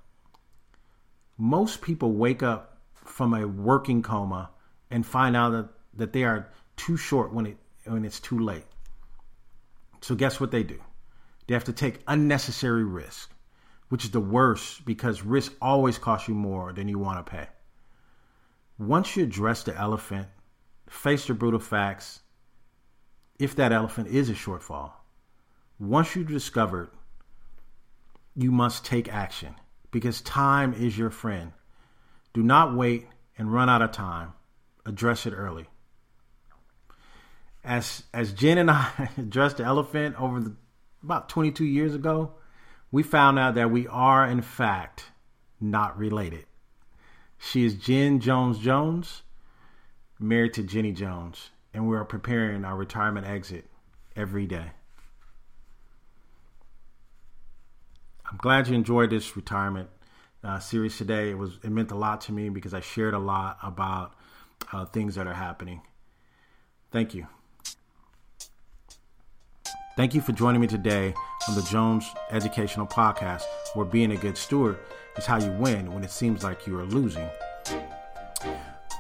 Most 1.37 1.83
people 1.83 2.13
wake 2.13 2.43
up 2.43 2.79
from 2.95 3.35
a 3.35 3.47
working 3.47 4.03
coma 4.03 4.51
and 4.91 5.05
find 5.05 5.37
out 5.37 5.51
that, 5.51 5.69
that 5.95 6.13
they 6.13 6.25
are 6.25 6.51
too 6.77 6.97
short 6.97 7.33
when 7.33 7.47
it 7.47 7.57
when 7.85 8.05
it's 8.05 8.21
too 8.21 8.39
late. 8.39 8.67
So 10.01 10.15
guess 10.15 10.41
what 10.41 10.51
they 10.51 10.63
do? 10.63 10.81
They 11.47 11.55
have 11.55 11.65
to 11.65 11.73
take 11.73 12.03
unnecessary 12.07 12.85
risk, 12.85 13.31
which 13.89 14.05
is 14.05 14.11
the 14.11 14.21
worst 14.21 14.85
because 14.85 15.23
risk 15.23 15.53
always 15.61 15.99
costs 15.99 16.29
you 16.29 16.35
more 16.35 16.73
than 16.73 16.89
you 16.89 16.99
want 16.99 17.25
to 17.25 17.31
pay. 17.31 17.47
Once 18.79 19.17
you 19.17 19.25
address 19.25 19.63
the 19.63 19.77
elephant, 19.77 20.29
face 20.89 21.27
the 21.27 21.35
brutal 21.35 21.61
facts, 21.61 22.21
if 23.39 23.55
that 23.57 23.73
elephant 23.73 24.09
is 24.09 24.29
a 24.29 24.35
shortfall, 24.35 24.93
once 25.79 26.17
you've 26.17 26.29
discovered, 26.29 26.91
you 28.35 28.51
must 28.51 28.85
take 28.85 29.13
action 29.13 29.55
because 29.91 30.21
time 30.21 30.75
is 30.75 30.97
your 30.97 31.11
friend. 31.11 31.53
Do 32.35 32.43
not 32.43 32.75
wait 32.77 33.07
and 33.39 33.53
run 33.53 33.71
out 33.71 33.83
of 33.83 33.93
time. 33.93 34.33
Address 34.85 35.27
it 35.27 35.33
early. 35.33 35.67
As 37.65 38.05
as 38.13 38.33
Jen 38.33 38.59
and 38.59 38.71
I 38.71 39.11
addressed 39.17 39.57
the 39.57 39.65
elephant 39.65 40.21
over 40.21 40.41
the, 40.41 40.55
about 41.07 41.29
22 41.29 41.65
years 41.65 41.95
ago, 41.95 42.33
we 42.91 43.05
found 43.05 43.39
out 43.39 43.55
that 43.55 43.71
we 43.71 43.87
are 43.87 44.27
in 44.27 44.43
fact 44.43 45.05
not 45.61 45.97
related. 45.97 46.47
She 47.39 47.65
is 47.65 47.75
Jen 47.75 48.19
Jones 48.19 48.59
Jones, 48.59 49.23
married 50.19 50.55
to 50.55 50.65
Jenny 50.65 50.91
Jones, 50.91 51.51
and 51.73 51.89
we 51.89 51.97
are 51.97 52.05
preparing 52.05 52.65
our 52.65 52.77
retirement 52.77 53.25
exit 53.25 53.67
every 54.17 54.47
day. 54.47 54.73
I'm 58.29 58.39
glad 58.39 58.67
you 58.67 58.75
enjoyed 58.75 59.11
this 59.11 59.37
retirement 59.37 59.89
uh, 60.43 60.59
series 60.59 60.99
today. 60.99 61.31
It 61.31 61.39
was 61.39 61.61
it 61.63 61.71
meant 61.71 61.93
a 61.93 61.97
lot 61.97 62.23
to 62.23 62.33
me 62.33 62.49
because 62.49 62.75
I 62.75 62.81
shared 62.81 63.15
a 63.15 63.21
lot 63.21 63.59
about 63.63 64.15
uh, 64.73 64.87
things 64.87 65.15
that 65.15 65.29
are 65.29 65.35
happening. 65.35 65.83
Thank 66.91 67.15
you. 67.15 67.29
Thank 69.97 70.15
you 70.15 70.21
for 70.21 70.33
joining 70.33 70.61
me 70.61 70.67
today 70.67 71.15
on 71.49 71.55
the 71.55 71.63
Jones 71.63 72.13
Educational 72.31 72.87
Podcast, 72.87 73.45
where 73.73 73.87
being 73.87 74.13
a 74.13 74.17
good 74.17 74.37
steward 74.37 74.79
is 75.17 75.25
how 75.25 75.39
you 75.39 75.51
win 75.53 75.91
when 75.95 76.05
it 76.05 76.11
seems 76.11 76.45
like 76.45 76.67
you 76.67 76.79
are 76.79 76.85
losing. 76.85 77.27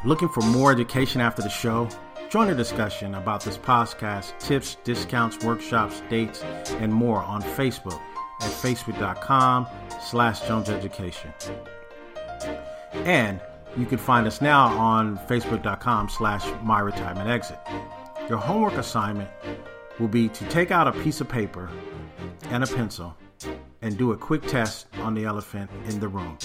Looking 0.06 0.30
for 0.30 0.40
more 0.40 0.72
education 0.72 1.20
after 1.20 1.42
the 1.42 1.50
show? 1.50 1.86
Join 2.30 2.48
the 2.48 2.54
discussion 2.54 3.14
about 3.14 3.42
this 3.42 3.58
podcast, 3.58 4.38
tips, 4.38 4.78
discounts, 4.84 5.44
workshops, 5.44 6.02
dates, 6.08 6.42
and 6.80 6.94
more 6.94 7.22
on 7.22 7.42
Facebook 7.42 8.00
at 8.40 8.50
facebook.com 8.50 9.66
slash 10.02 10.48
Jones 10.48 10.70
Education. 10.70 11.30
And 13.04 13.38
you 13.76 13.84
can 13.84 13.98
find 13.98 14.26
us 14.26 14.40
now 14.40 14.68
on 14.78 15.18
facebook.com 15.18 16.08
slash 16.08 16.46
my 16.62 16.80
retirement 16.80 17.28
exit. 17.28 17.58
Your 18.30 18.38
homework 18.38 18.78
assignment 18.78 19.28
will 19.98 20.08
be 20.08 20.28
to 20.28 20.48
take 20.48 20.70
out 20.70 20.86
a 20.88 20.92
piece 20.92 21.20
of 21.20 21.28
paper 21.28 21.70
and 22.50 22.62
a 22.62 22.66
pencil 22.66 23.16
and 23.82 23.96
do 23.96 24.12
a 24.12 24.16
quick 24.16 24.42
test 24.42 24.86
on 25.00 25.14
the 25.14 25.24
elephant 25.24 25.70
in 25.88 26.00
the 26.00 26.08
room. 26.08 26.38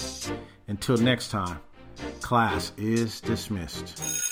Until 0.68 0.96
next 0.96 1.30
time, 1.30 1.60
class 2.20 2.72
is 2.76 3.20
dismissed. 3.20 4.31